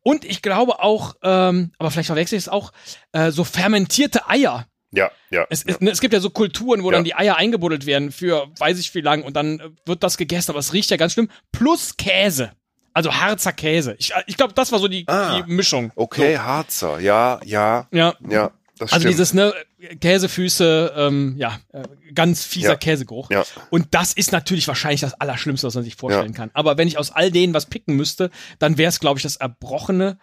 Und 0.00 0.24
ich 0.24 0.40
glaube 0.40 0.80
auch, 0.80 1.16
ähm, 1.22 1.72
aber 1.78 1.90
vielleicht 1.90 2.06
verwechsel 2.06 2.38
ich 2.38 2.44
es 2.44 2.48
auch, 2.48 2.72
äh, 3.10 3.32
so 3.32 3.42
fermentierte 3.42 4.28
Eier. 4.28 4.66
Ja, 4.92 5.10
ja. 5.30 5.44
Es, 5.50 5.64
es, 5.64 5.78
es, 5.80 6.00
gibt 6.00 6.14
ja 6.14 6.20
so 6.20 6.30
Kulturen, 6.30 6.84
wo 6.84 6.92
dann 6.92 7.02
die 7.02 7.16
Eier 7.16 7.36
eingebuddelt 7.36 7.86
werden 7.86 8.12
für 8.12 8.46
weiß 8.60 8.78
ich 8.78 8.94
wie 8.94 9.00
lang 9.00 9.24
und 9.24 9.34
dann 9.34 9.76
wird 9.84 10.04
das 10.04 10.16
gegessen, 10.16 10.52
aber 10.52 10.60
es 10.60 10.72
riecht 10.72 10.90
ja 10.90 10.96
ganz 10.96 11.14
schlimm. 11.14 11.28
Plus 11.50 11.96
Käse. 11.96 12.52
Also 12.92 13.12
Harzer 13.12 13.52
Käse. 13.52 13.96
Ich, 13.98 14.12
ich 14.28 14.36
glaube, 14.36 14.52
das 14.54 14.70
war 14.70 14.78
so 14.78 14.86
die, 14.86 15.08
ah, 15.08 15.40
die 15.40 15.52
Mischung. 15.52 15.90
Okay, 15.96 16.36
so. 16.36 16.42
Harzer. 16.42 17.00
Ja, 17.00 17.40
ja. 17.44 17.88
Ja. 17.90 18.14
Ja. 18.28 18.52
Das 18.78 18.92
also 18.92 19.02
stimmt. 19.02 19.12
dieses 19.12 19.34
ne 19.34 19.54
Käsefüße, 20.00 20.94
ähm, 20.96 21.36
ja, 21.38 21.60
äh, 21.72 21.82
ganz 22.12 22.44
fieser 22.44 22.70
ja. 22.70 22.76
Käsegeruch. 22.76 23.30
Ja. 23.30 23.44
Und 23.70 23.88
das 23.92 24.12
ist 24.12 24.32
natürlich 24.32 24.66
wahrscheinlich 24.66 25.00
das 25.00 25.14
Allerschlimmste, 25.14 25.66
was 25.66 25.74
man 25.74 25.84
sich 25.84 25.94
vorstellen 25.94 26.32
ja. 26.32 26.36
kann. 26.36 26.50
Aber 26.54 26.76
wenn 26.76 26.88
ich 26.88 26.98
aus 26.98 27.12
all 27.12 27.30
denen 27.30 27.54
was 27.54 27.66
picken 27.66 27.94
müsste, 27.94 28.30
dann 28.58 28.76
wäre 28.76 28.88
es, 28.88 28.98
glaube 28.98 29.18
ich, 29.18 29.22
das 29.22 29.36
Erbrochene. 29.36 30.18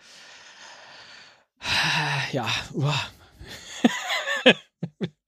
Ja, 2.32 2.48
uah. 2.74 3.00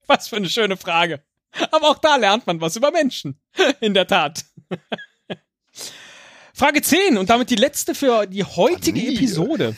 was 0.06 0.28
für 0.28 0.36
eine 0.36 0.50
schöne 0.50 0.76
Frage. 0.76 1.22
Aber 1.70 1.90
auch 1.90 1.98
da 1.98 2.16
lernt 2.16 2.46
man 2.46 2.60
was 2.60 2.76
über 2.76 2.90
Menschen. 2.90 3.40
In 3.80 3.94
der 3.94 4.06
Tat. 4.06 4.44
Frage 6.54 6.82
10 6.82 7.18
und 7.18 7.30
damit 7.30 7.50
die 7.50 7.56
letzte 7.56 7.94
für 7.94 8.26
die 8.26 8.44
heutige. 8.44 9.00
Episode. 9.00 9.74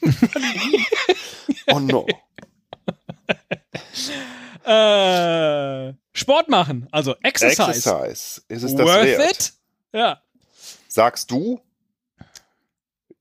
oh 1.66 1.78
no. 1.78 2.06
Äh, 4.70 5.94
Sport 6.12 6.48
machen, 6.48 6.88
also 6.92 7.16
Exercise. 7.22 7.70
Exercise. 7.70 8.42
Ist 8.48 8.62
es 8.62 8.74
das 8.74 8.86
Worth 8.86 9.04
wert? 9.04 9.30
it? 9.30 9.52
Ja. 9.92 10.22
Sagst 10.88 11.30
du? 11.30 11.60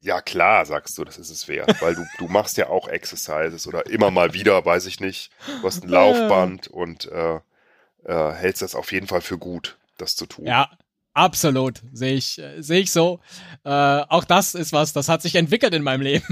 Ja, 0.01 0.21
klar, 0.21 0.65
sagst 0.65 0.97
du, 0.97 1.03
das 1.03 1.17
ist 1.17 1.29
es 1.29 1.47
wert, 1.47 1.81
weil 1.81 1.95
du, 1.95 2.05
du 2.19 2.27
machst 2.27 2.57
ja 2.57 2.69
auch 2.69 2.87
Exercises 2.87 3.67
oder 3.67 3.85
immer 3.87 4.11
mal 4.11 4.33
wieder, 4.33 4.63
weiß 4.63 4.85
ich 4.85 4.99
nicht. 5.01 5.31
Du 5.61 5.67
hast 5.67 5.83
ein 5.83 5.89
Laufband 5.89 6.67
und 6.69 7.11
äh, 7.11 7.39
äh, 8.05 8.31
hältst 8.31 8.61
das 8.61 8.75
auf 8.75 8.91
jeden 8.91 9.07
Fall 9.07 9.21
für 9.21 9.37
gut, 9.37 9.77
das 9.97 10.15
zu 10.15 10.25
tun. 10.25 10.45
Ja, 10.45 10.69
Absolut, 11.19 11.81
sehe 11.91 12.13
ich, 12.13 12.39
äh, 12.39 12.61
sehe 12.61 12.79
ich 12.79 12.93
so. 12.93 13.19
Äh, 13.65 13.69
auch 13.69 14.23
das 14.23 14.55
ist 14.55 14.71
was, 14.71 14.93
das 14.93 15.09
hat 15.09 15.21
sich 15.21 15.35
entwickelt 15.35 15.73
in 15.73 15.83
meinem 15.83 15.99
Leben. 15.99 16.25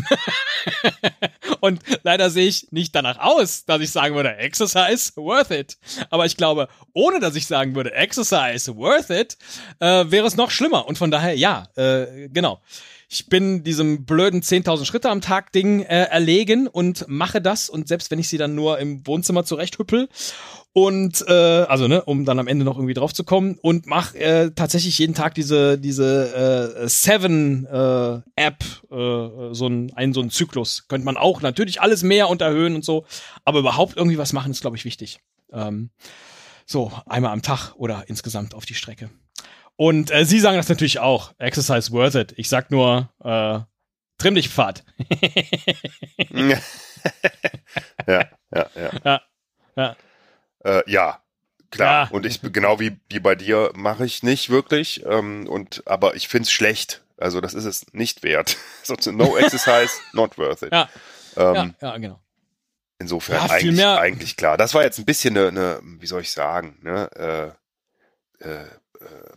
und 1.60 1.82
leider 2.04 2.30
sehe 2.30 2.48
ich 2.48 2.72
nicht 2.72 2.96
danach 2.96 3.20
aus, 3.20 3.66
dass 3.66 3.82
ich 3.82 3.92
sagen 3.92 4.16
würde, 4.16 4.38
Exercise 4.38 5.12
worth 5.18 5.52
it. 5.52 5.78
Aber 6.10 6.26
ich 6.26 6.38
glaube, 6.38 6.70
ohne 6.94 7.20
dass 7.20 7.36
ich 7.36 7.48
sagen 7.48 7.76
würde, 7.76 7.92
Exercise 7.92 8.78
worth 8.78 9.10
it, 9.10 9.38
äh, 9.82 10.06
wäre 10.10 10.26
es 10.26 10.38
noch 10.38 10.52
schlimmer. 10.52 10.88
Und 10.88 10.98
von 10.98 11.12
daher, 11.12 11.36
ja, 11.36 11.68
äh, 11.76 12.30
genau. 12.30 12.62
Ich 13.10 13.28
bin 13.28 13.64
diesem 13.64 14.06
blöden 14.06 14.42
10.000 14.42 14.84
Schritte 14.84 15.10
am 15.10 15.22
Tag 15.22 15.54
Ding 15.54 15.82
äh, 15.82 16.04
erlegen 16.04 16.68
und 16.68 17.08
mache 17.08 17.42
das. 17.42 17.70
Und 17.70 17.88
selbst 17.88 18.12
wenn 18.12 18.20
ich 18.20 18.28
sie 18.28 18.38
dann 18.38 18.54
nur 18.54 18.80
im 18.80 19.08
Wohnzimmer 19.08 19.46
zurechthüppel 19.46 20.10
und 20.74 21.24
äh, 21.28 21.34
also 21.34 21.88
ne, 21.88 22.04
um 22.04 22.26
dann 22.26 22.38
am 22.38 22.48
Ende 22.48 22.66
noch 22.66 22.78
irgendwie 22.78 22.94
drauf 22.94 23.14
zu 23.14 23.24
kommen 23.24 23.58
und 23.62 23.88
mach 23.88 24.14
äh, 24.14 24.52
tatsächlich 24.54 25.00
jeden 25.00 25.16
Tag 25.16 25.34
diese 25.36 25.80
diese 25.80 26.76
äh, 26.84 26.88
Seven 26.90 27.66
äh, 27.66 28.20
App 28.36 28.64
äh, 28.92 29.54
so 29.54 29.68
ein 29.68 29.92
ein 29.96 30.14
so 30.14 30.22
ein 30.22 30.30
Zyklus 30.30 30.88
könnte 30.88 31.06
man 31.06 31.18
auch 31.18 31.42
natürlich 31.42 31.82
alles 31.82 32.04
mehr 32.04 32.30
und 32.30 32.42
erhöhen 32.42 32.76
und 32.76 32.86
so, 32.86 33.06
aber 33.44 33.60
überhaupt 33.60 33.98
irgendwie 33.98 34.20
was 34.20 34.34
machen 34.34 34.52
ist 34.52 34.62
glaube 34.62 34.78
ich 34.78 34.86
wichtig. 34.86 35.20
Ähm, 35.52 35.90
so 36.68 36.92
einmal 37.06 37.32
am 37.32 37.42
Tag 37.42 37.74
oder 37.78 38.04
insgesamt 38.08 38.54
auf 38.54 38.66
die 38.66 38.76
Strecke. 38.76 39.10
Und 39.78 40.12
äh, 40.12 40.26
sie 40.26 40.40
sagen 40.40 40.58
das 40.58 40.70
natürlich 40.70 41.00
auch. 41.00 41.34
Exercise 41.38 41.92
worth 41.92 42.16
it. 42.16 42.34
Ich 42.36 42.50
sag 42.50 42.72
nur 42.72 43.10
äh, 43.24 43.60
trimm 44.18 44.36
dich 44.36 44.50
Pfad. 44.50 44.84
ja, 46.30 46.60
ja, 48.08 48.30
ja, 48.52 48.70
ja. 49.06 49.22
ja. 49.76 49.96
Äh, 50.64 50.92
ja, 50.92 51.22
klar. 51.70 52.06
Ja. 52.06 52.12
Und 52.12 52.26
ich 52.26 52.42
genau 52.42 52.80
wie, 52.80 53.00
wie 53.10 53.20
bei 53.20 53.36
dir 53.36 53.72
mache 53.76 54.06
ich 54.06 54.24
nicht 54.24 54.50
wirklich. 54.50 55.06
Ähm, 55.06 55.48
und 55.48 55.84
aber 55.86 56.16
ich 56.16 56.28
find's 56.28 56.52
schlecht. 56.52 57.04
Also 57.18 57.40
das 57.40 57.54
ist 57.54 57.66
es 57.66 57.94
nicht 57.94 58.24
wert. 58.24 58.58
so 58.84 58.96
no 59.12 59.38
exercise, 59.38 59.94
not 60.14 60.38
worth 60.38 60.64
it. 60.64 60.72
Ja, 60.72 60.90
ähm, 61.36 61.76
ja, 61.82 61.90
ja, 61.90 61.98
genau. 61.98 62.20
Insofern 63.00 63.46
ja, 63.48 63.54
eigentlich, 63.54 63.86
eigentlich 63.86 64.38
klar. 64.38 64.58
Das 64.58 64.74
war 64.74 64.84
jetzt 64.84 64.98
ein 64.98 65.06
bisschen 65.06 65.38
eine, 65.38 65.50
eine 65.50 65.80
wie 65.84 66.08
soll 66.08 66.22
ich 66.22 66.32
sagen, 66.32 66.80
ne, 66.82 67.56
äh, 68.42 68.48
äh, 68.48 68.66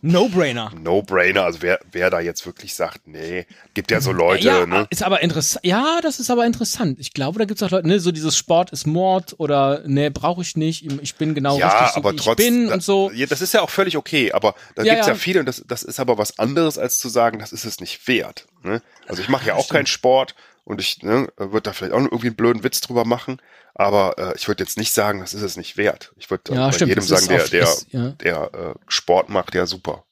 No-Brainer. 0.01 0.71
No-Brainer, 0.81 1.43
also 1.43 1.61
wer, 1.61 1.79
wer 1.91 2.09
da 2.09 2.19
jetzt 2.19 2.45
wirklich 2.45 2.73
sagt, 2.73 3.07
nee, 3.07 3.45
gibt 3.75 3.91
ja 3.91 4.01
so 4.01 4.11
Leute, 4.11 4.47
ja, 4.47 4.65
ne? 4.65 4.87
Ist 4.89 5.03
aber 5.03 5.21
interessant. 5.21 5.63
Ja, 5.63 5.99
das 6.01 6.19
ist 6.19 6.31
aber 6.31 6.45
interessant. 6.45 6.99
Ich 6.99 7.13
glaube, 7.13 7.37
da 7.37 7.45
gibt 7.45 7.61
es 7.61 7.67
auch 7.67 7.71
Leute, 7.71 7.87
ne, 7.87 7.99
so 7.99 8.11
dieses 8.11 8.35
Sport 8.35 8.71
ist 8.71 8.87
Mord 8.87 9.35
oder 9.37 9.83
nee, 9.85 10.09
brauche 10.09 10.41
ich 10.41 10.57
nicht, 10.57 10.91
ich 11.01 11.15
bin 11.15 11.35
genau 11.35 11.57
ja, 11.59 11.69
richtig, 11.69 11.93
so 11.93 11.99
aber 11.99 12.13
wie 12.13 12.15
trotz, 12.15 12.39
ich 12.39 12.47
bin 12.47 12.67
da, 12.67 12.73
und 12.73 12.83
so. 12.83 13.11
Ja, 13.13 13.27
das 13.27 13.41
ist 13.41 13.53
ja 13.53 13.61
auch 13.61 13.69
völlig 13.69 13.95
okay, 13.95 14.31
aber 14.31 14.55
da 14.75 14.83
ja, 14.83 14.93
gibt's 14.93 15.07
ja, 15.07 15.13
ja 15.13 15.19
viele 15.19 15.41
und 15.41 15.45
das, 15.45 15.63
das 15.67 15.83
ist 15.83 15.99
aber 15.99 16.17
was 16.17 16.39
anderes, 16.39 16.79
als 16.79 16.97
zu 16.97 17.09
sagen, 17.09 17.37
das 17.37 17.51
ist 17.51 17.65
es 17.65 17.79
nicht 17.79 18.07
wert. 18.07 18.47
Ne? 18.63 18.81
Also 19.07 19.21
ich 19.21 19.29
mache 19.29 19.47
ja 19.47 19.55
auch 19.55 19.69
keinen 19.69 19.87
Sport 19.87 20.35
und 20.71 20.79
ich 20.79 21.03
ne, 21.03 21.27
würde 21.35 21.63
da 21.63 21.73
vielleicht 21.73 21.91
auch 21.93 21.99
irgendwie 21.99 22.27
einen 22.27 22.37
blöden 22.37 22.63
Witz 22.63 22.79
drüber 22.79 23.03
machen, 23.03 23.41
aber 23.75 24.17
äh, 24.17 24.37
ich 24.37 24.47
würde 24.47 24.63
jetzt 24.63 24.77
nicht 24.77 24.93
sagen, 24.93 25.19
das 25.19 25.33
ist 25.33 25.41
es 25.41 25.57
nicht 25.57 25.75
wert. 25.75 26.13
Ich 26.15 26.29
würde 26.29 26.55
ja, 26.55 26.69
bei 26.69 26.77
jedem 26.77 27.03
sagen, 27.03 27.27
der, 27.27 27.45
der, 27.45 27.63
ist, 27.63 27.87
ja. 27.91 28.11
der 28.11 28.53
äh, 28.53 28.73
Sport 28.87 29.27
macht, 29.27 29.53
ja 29.53 29.65
super. 29.65 30.05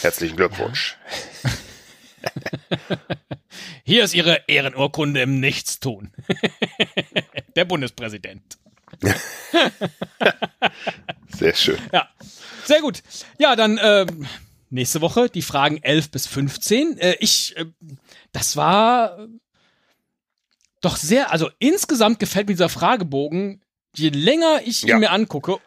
Herzlichen 0.00 0.36
Glückwunsch. 0.36 0.96
Hier 3.84 4.04
ist 4.04 4.14
Ihre 4.14 4.40
Ehrenurkunde 4.48 5.20
im 5.20 5.38
Nichtstun. 5.38 6.12
der 7.54 7.66
Bundespräsident. 7.66 8.56
sehr 11.38 11.54
schön. 11.54 11.78
Ja, 11.92 12.08
sehr 12.64 12.80
gut. 12.80 13.02
Ja, 13.38 13.54
dann 13.54 13.76
äh, 13.76 14.06
nächste 14.70 15.02
Woche 15.02 15.28
die 15.28 15.42
Fragen 15.42 15.82
11 15.82 16.10
bis 16.10 16.26
15. 16.26 16.96
Äh, 16.96 17.16
ich, 17.20 17.54
äh, 17.58 17.66
das 18.32 18.56
war 18.56 19.28
doch 20.80 20.96
sehr, 20.96 21.32
also 21.32 21.50
insgesamt 21.58 22.18
gefällt 22.18 22.48
mir 22.48 22.54
dieser 22.54 22.68
Fragebogen, 22.68 23.62
je 23.96 24.10
länger 24.10 24.60
ich 24.64 24.86
ihn 24.86 24.98
mir 24.98 25.10
angucke, 25.10 25.58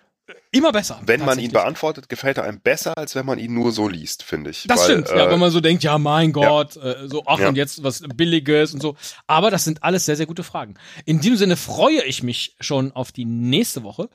immer 0.51 0.71
besser. 0.71 1.01
Wenn 1.05 1.25
man 1.25 1.39
ihn 1.39 1.51
beantwortet, 1.51 2.09
gefällt 2.09 2.37
er 2.37 2.43
einem 2.43 2.61
besser, 2.61 2.97
als 2.97 3.15
wenn 3.15 3.25
man 3.25 3.39
ihn 3.39 3.53
nur 3.53 3.71
so 3.71 3.87
liest, 3.87 4.23
finde 4.23 4.51
ich. 4.51 4.65
Das 4.67 4.79
Weil, 4.79 4.85
stimmt, 4.85 5.09
äh, 5.09 5.17
ja, 5.17 5.29
wenn 5.29 5.39
man 5.39 5.51
so 5.51 5.59
denkt, 5.59 5.83
ja, 5.83 5.97
mein 5.97 6.31
Gott, 6.31 6.75
ja. 6.75 6.91
Äh, 6.91 7.07
so, 7.07 7.23
ach, 7.25 7.39
ja. 7.39 7.49
und 7.49 7.55
jetzt 7.55 7.83
was 7.83 8.03
Billiges 8.15 8.73
und 8.73 8.81
so. 8.81 8.95
Aber 9.27 9.51
das 9.51 9.63
sind 9.63 9.83
alles 9.83 10.05
sehr, 10.05 10.15
sehr 10.15 10.25
gute 10.25 10.43
Fragen. 10.43 10.75
In 11.05 11.19
diesem 11.19 11.37
Sinne 11.37 11.57
freue 11.57 12.03
ich 12.03 12.23
mich 12.23 12.55
schon 12.59 12.91
auf 12.91 13.11
die 13.11 13.25
nächste 13.25 13.83
Woche. 13.83 14.09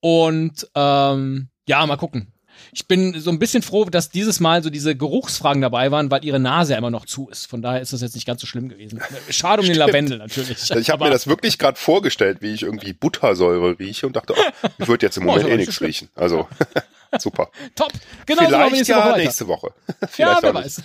Und 0.00 0.68
ähm, 0.74 1.48
ja, 1.68 1.84
mal 1.86 1.96
gucken 1.96 2.32
ich 2.72 2.86
bin 2.86 3.18
so 3.20 3.30
ein 3.30 3.38
bisschen 3.38 3.62
froh, 3.62 3.84
dass 3.84 4.10
dieses 4.10 4.40
Mal 4.40 4.62
so 4.62 4.70
diese 4.70 4.96
Geruchsfragen 4.96 5.62
dabei 5.62 5.90
waren, 5.90 6.10
weil 6.10 6.24
ihre 6.24 6.38
Nase 6.38 6.72
ja 6.72 6.78
immer 6.78 6.90
noch 6.90 7.06
zu 7.06 7.28
ist. 7.28 7.46
Von 7.46 7.62
daher 7.62 7.80
ist 7.80 7.92
das 7.92 8.00
jetzt 8.00 8.14
nicht 8.14 8.26
ganz 8.26 8.40
so 8.40 8.46
schlimm 8.46 8.68
gewesen. 8.68 9.00
Schade 9.30 9.62
um 9.62 9.68
den 9.68 9.76
Lavendel 9.78 10.18
natürlich. 10.18 10.70
Ich 10.70 10.90
habe 10.90 11.04
mir 11.04 11.10
das 11.10 11.26
wirklich 11.26 11.58
gerade 11.58 11.78
vorgestellt, 11.78 12.38
wie 12.40 12.52
ich 12.52 12.62
irgendwie 12.62 12.92
Buttersäure 12.92 13.78
rieche 13.78 14.06
und 14.06 14.16
dachte, 14.16 14.34
oh, 14.36 14.68
ich 14.78 14.88
würde 14.88 15.06
jetzt 15.06 15.16
im 15.16 15.24
Moment 15.24 15.46
oh, 15.46 15.48
eh 15.48 15.56
nichts 15.56 15.80
riechen. 15.80 16.08
Also 16.14 16.48
super. 17.18 17.50
Top. 17.74 17.92
Genau 18.26 18.42
Vielleicht 18.42 18.64
so 18.64 18.70
nächste 18.70 18.92
ja 18.92 19.08
Woche 19.08 19.18
nächste 19.18 19.48
Woche. 19.48 19.72
Vielleicht 20.08 20.18
ja, 20.18 20.38
wer 20.42 20.54
weiß. 20.54 20.82